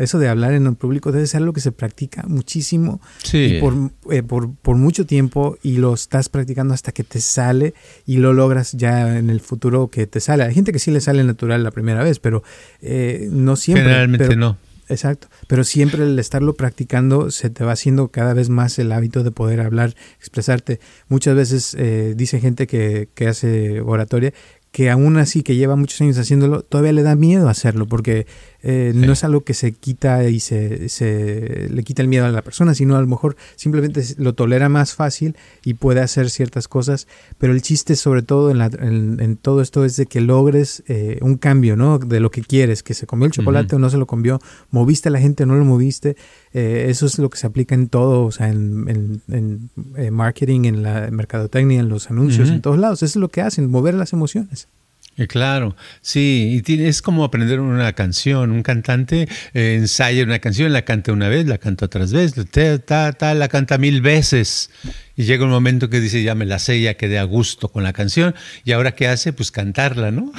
eso 0.00 0.18
de 0.18 0.28
hablar 0.28 0.54
en 0.54 0.66
el 0.66 0.74
público 0.74 1.12
debe 1.12 1.26
ser 1.26 1.42
algo 1.42 1.52
que 1.52 1.60
se 1.60 1.70
practica 1.70 2.24
muchísimo 2.26 3.00
y 3.32 3.56
eh, 3.56 4.22
por, 4.26 4.54
por, 4.54 4.76
mucho 4.76 5.06
tiempo 5.06 5.56
y 5.62 5.76
lo 5.76 5.94
estás 5.94 6.28
practicando 6.28 6.74
hasta 6.74 6.90
que 6.92 7.04
te 7.04 7.20
sale 7.20 7.74
y 8.04 8.16
lo 8.16 8.32
logras 8.32 8.72
ya 8.72 9.16
en 9.16 9.30
el 9.30 9.40
futuro 9.40 9.88
que 9.88 10.06
te 10.08 10.20
sale. 10.20 10.42
Hay 10.42 10.54
gente 10.54 10.72
que 10.72 10.80
sí 10.80 10.90
le 10.90 11.00
sale 11.00 11.22
natural 11.22 11.62
la 11.62 11.70
primera 11.70 12.02
vez, 12.02 12.18
pero 12.18 12.42
eh, 12.80 13.28
no 13.30 13.54
siempre. 13.54 13.84
Generalmente 13.84 14.36
no. 14.36 14.56
Exacto, 14.88 15.28
pero 15.48 15.64
siempre 15.64 16.04
el 16.04 16.18
estarlo 16.18 16.54
practicando 16.54 17.30
se 17.30 17.48
te 17.48 17.64
va 17.64 17.72
haciendo 17.72 18.08
cada 18.08 18.34
vez 18.34 18.50
más 18.50 18.78
el 18.78 18.92
hábito 18.92 19.22
de 19.22 19.30
poder 19.30 19.60
hablar, 19.60 19.94
expresarte. 20.18 20.78
Muchas 21.08 21.34
veces 21.34 21.74
eh, 21.78 22.14
dice 22.16 22.40
gente 22.40 22.66
que, 22.66 23.08
que 23.14 23.28
hace 23.28 23.80
oratoria 23.80 24.34
que 24.74 24.90
aún 24.90 25.18
así 25.18 25.44
que 25.44 25.54
lleva 25.54 25.76
muchos 25.76 26.00
años 26.00 26.18
haciéndolo, 26.18 26.62
todavía 26.62 26.92
le 26.92 27.04
da 27.04 27.14
miedo 27.14 27.48
hacerlo, 27.48 27.86
porque 27.86 28.26
eh, 28.66 28.92
no 28.94 29.12
es 29.12 29.22
algo 29.24 29.42
que 29.42 29.52
se 29.52 29.72
quita 29.72 30.26
y 30.26 30.40
se, 30.40 30.88
se, 30.88 31.68
le 31.68 31.84
quita 31.84 32.00
el 32.00 32.08
miedo 32.08 32.24
a 32.24 32.30
la 32.30 32.40
persona, 32.40 32.74
sino 32.74 32.96
a 32.96 33.00
lo 33.02 33.06
mejor 33.06 33.36
simplemente 33.56 34.02
lo 34.16 34.32
tolera 34.32 34.70
más 34.70 34.94
fácil 34.94 35.36
y 35.66 35.74
puede 35.74 36.00
hacer 36.00 36.30
ciertas 36.30 36.66
cosas, 36.66 37.06
pero 37.36 37.52
el 37.52 37.60
chiste 37.60 37.94
sobre 37.94 38.22
todo 38.22 38.50
en, 38.50 39.20
en, 39.20 39.36
todo 39.36 39.60
esto 39.60 39.84
es 39.84 39.96
de 39.96 40.06
que 40.06 40.22
logres 40.22 40.82
eh, 40.88 41.18
un 41.20 41.36
cambio, 41.36 41.76
¿no? 41.76 41.98
De 41.98 42.20
lo 42.20 42.30
que 42.30 42.40
quieres, 42.40 42.82
que 42.82 42.94
se 42.94 43.06
comió 43.06 43.26
el 43.26 43.32
chocolate 43.32 43.76
o 43.76 43.78
no 43.78 43.90
se 43.90 43.98
lo 43.98 44.06
comió, 44.06 44.40
moviste 44.70 45.10
a 45.10 45.12
la 45.12 45.20
gente 45.20 45.42
o 45.42 45.46
no 45.46 45.56
lo 45.56 45.66
moviste, 45.66 46.16
eh, 46.54 46.86
eso 46.88 47.04
es 47.04 47.18
lo 47.18 47.28
que 47.28 47.36
se 47.36 47.46
aplica 47.46 47.74
en 47.74 47.88
todo, 47.88 48.24
o 48.24 48.32
sea, 48.32 48.48
en, 48.48 49.20
en, 49.28 50.14
marketing, 50.14 50.64
en 50.64 50.82
la 50.82 51.10
mercadotecnia, 51.10 51.80
en 51.80 51.90
los 51.90 52.10
anuncios, 52.10 52.48
en 52.48 52.62
todos 52.62 52.78
lados, 52.78 53.02
eso 53.02 53.18
es 53.18 53.20
lo 53.20 53.28
que 53.28 53.42
hacen, 53.42 53.70
mover 53.70 53.92
las 53.92 54.14
emociones. 54.14 54.68
Eh, 55.16 55.28
claro, 55.28 55.76
sí, 56.00 56.62
y 56.66 56.82
es 56.82 57.00
como 57.00 57.24
aprender 57.24 57.60
una 57.60 57.92
canción. 57.92 58.50
Un 58.50 58.62
cantante 58.62 59.28
eh, 59.52 59.76
ensaya 59.78 60.24
una 60.24 60.40
canción, 60.40 60.72
la 60.72 60.82
canta 60.82 61.12
una 61.12 61.28
vez, 61.28 61.46
la 61.46 61.58
canta 61.58 61.86
otras 61.86 62.12
veces, 62.12 62.46
ta, 62.84 63.12
ta, 63.12 63.34
la 63.34 63.48
canta 63.48 63.78
mil 63.78 64.00
veces 64.00 64.70
Y 65.16 65.24
llega 65.24 65.44
un 65.44 65.50
momento 65.50 65.88
que 65.88 66.00
dice, 66.00 66.22
ya 66.22 66.34
me 66.34 66.46
la 66.46 66.58
sé, 66.58 66.80
ya 66.80 66.94
quedé 66.94 67.18
a 67.18 67.24
gusto 67.24 67.68
con 67.68 67.82
la 67.82 67.92
canción. 67.92 68.34
¿Y 68.64 68.72
ahora 68.72 68.94
qué 68.94 69.08
hace? 69.08 69.32
Pues 69.32 69.50
cantarla, 69.50 70.10
¿no? 70.10 70.32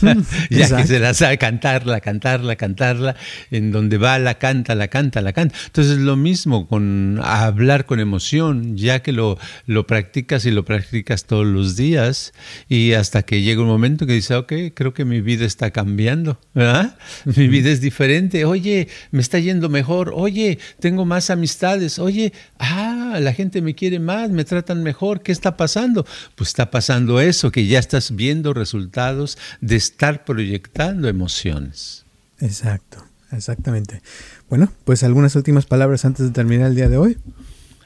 ya 0.50 0.76
que 0.76 0.86
se 0.86 0.98
la 0.98 1.14
sabe, 1.14 1.38
cantarla, 1.38 2.00
cantarla, 2.00 2.56
cantarla. 2.56 3.16
En 3.50 3.72
donde 3.72 3.98
va, 3.98 4.18
la 4.18 4.38
canta, 4.38 4.74
la 4.74 4.88
canta, 4.88 5.20
la 5.20 5.32
canta. 5.32 5.54
Entonces 5.66 5.98
lo 5.98 6.16
mismo 6.16 6.66
con 6.66 7.20
hablar 7.22 7.86
con 7.86 8.00
emoción, 8.00 8.76
ya 8.76 9.00
que 9.00 9.12
lo, 9.12 9.38
lo 9.66 9.86
practicas 9.86 10.46
y 10.46 10.50
lo 10.50 10.64
practicas 10.64 11.24
todos 11.24 11.46
los 11.46 11.76
días. 11.76 12.32
Y 12.68 12.92
hasta 12.92 13.22
que 13.22 13.42
llega 13.42 13.60
un 13.60 13.68
momento 13.68 14.06
que 14.06 14.14
dice, 14.14 14.34
ok, 14.34 14.52
creo 14.74 14.94
que 14.94 15.04
mi 15.04 15.20
vida 15.20 15.44
está 15.44 15.70
cambiando. 15.70 16.38
¿verdad? 16.54 16.96
Mi 17.24 17.48
vida 17.48 17.70
es 17.70 17.80
diferente. 17.80 18.44
Oye, 18.44 18.88
me 19.10 19.20
está 19.20 19.38
yendo 19.38 19.68
mejor. 19.68 20.12
Oye, 20.14 20.58
tengo 20.80 21.04
más 21.04 21.30
amistades. 21.30 21.98
Oye, 21.98 22.32
ah, 22.58 23.01
la 23.20 23.32
gente 23.32 23.62
me 23.62 23.74
quiere 23.74 23.98
más 23.98 24.30
me 24.30 24.44
tratan 24.44 24.82
mejor, 24.82 25.22
¿qué 25.22 25.32
está 25.32 25.56
pasando? 25.56 26.06
Pues 26.34 26.48
está 26.48 26.70
pasando 26.70 27.20
eso, 27.20 27.50
que 27.50 27.66
ya 27.66 27.78
estás 27.78 28.14
viendo 28.14 28.54
resultados 28.54 29.38
de 29.60 29.76
estar 29.76 30.24
proyectando 30.24 31.08
emociones. 31.08 32.04
Exacto, 32.40 33.04
exactamente. 33.30 34.02
Bueno, 34.48 34.72
pues 34.84 35.02
algunas 35.02 35.36
últimas 35.36 35.66
palabras 35.66 36.04
antes 36.04 36.26
de 36.26 36.32
terminar 36.32 36.68
el 36.68 36.76
día 36.76 36.88
de 36.88 36.96
hoy. 36.96 37.18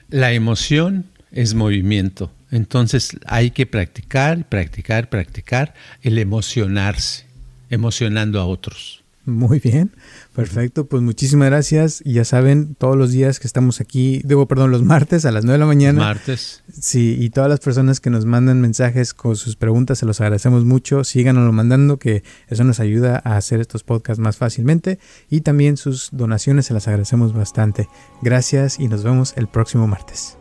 La 0.09 0.33
emoción 0.33 1.07
es 1.33 1.55
movimiento, 1.55 2.31
entonces 2.51 3.17
hay 3.27 3.51
que 3.51 3.67
practicar, 3.67 4.49
practicar, 4.49 5.09
practicar 5.11 5.75
el 6.03 6.19
emocionarse, 6.19 7.27
emocionando 7.71 8.41
a 8.41 8.47
otros. 8.47 9.03
Muy 9.27 9.59
bien, 9.59 9.91
perfecto. 10.37 10.87
Pues 10.87 11.03
muchísimas 11.03 11.49
gracias. 11.49 12.01
Ya 12.05 12.25
saben, 12.25 12.77
todos 12.77 12.97
los 12.97 13.11
días 13.11 13.41
que 13.41 13.49
estamos 13.49 13.81
aquí, 13.81 14.23
digo, 14.25 14.47
perdón, 14.47 14.71
los 14.71 14.85
martes 14.85 15.25
a 15.25 15.33
las 15.33 15.45
9 15.45 15.55
de 15.55 15.59
la 15.59 15.67
mañana. 15.67 15.99
Martes. 15.99 16.63
Sí, 16.73 17.17
y 17.19 17.31
todas 17.31 17.51
las 17.51 17.59
personas 17.59 17.99
que 17.99 18.09
nos 18.09 18.25
mandan 18.25 18.61
mensajes 18.61 19.15
con 19.15 19.35
sus 19.35 19.57
preguntas, 19.57 19.99
se 19.99 20.07
los 20.07 20.21
agradecemos 20.21 20.65
mucho. 20.65 21.03
Síganoslo 21.03 21.51
mandando, 21.51 21.99
que 21.99 22.23
eso 22.47 22.63
nos 22.63 22.79
ayuda 22.79 23.21
a 23.25 23.37
hacer 23.37 23.61
estos 23.61 23.83
podcasts 23.83 24.21
más 24.21 24.37
fácilmente. 24.37 25.01
Y 25.29 25.41
también 25.41 25.77
sus 25.77 26.11
donaciones 26.13 26.67
se 26.67 26.75
las 26.75 26.87
agradecemos 26.87 27.35
bastante. 27.35 27.89
Gracias 28.23 28.79
y 28.79 28.87
nos 28.87 29.03
vemos 29.03 29.35
el 29.37 29.49
próximo 29.49 29.89
martes. 29.89 30.37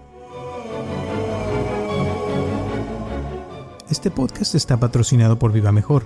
Este 3.89 4.11
podcast 4.11 4.53
está 4.53 4.79
patrocinado 4.79 5.39
por 5.39 5.51
Viva 5.51 5.71
Mejor 5.71 6.05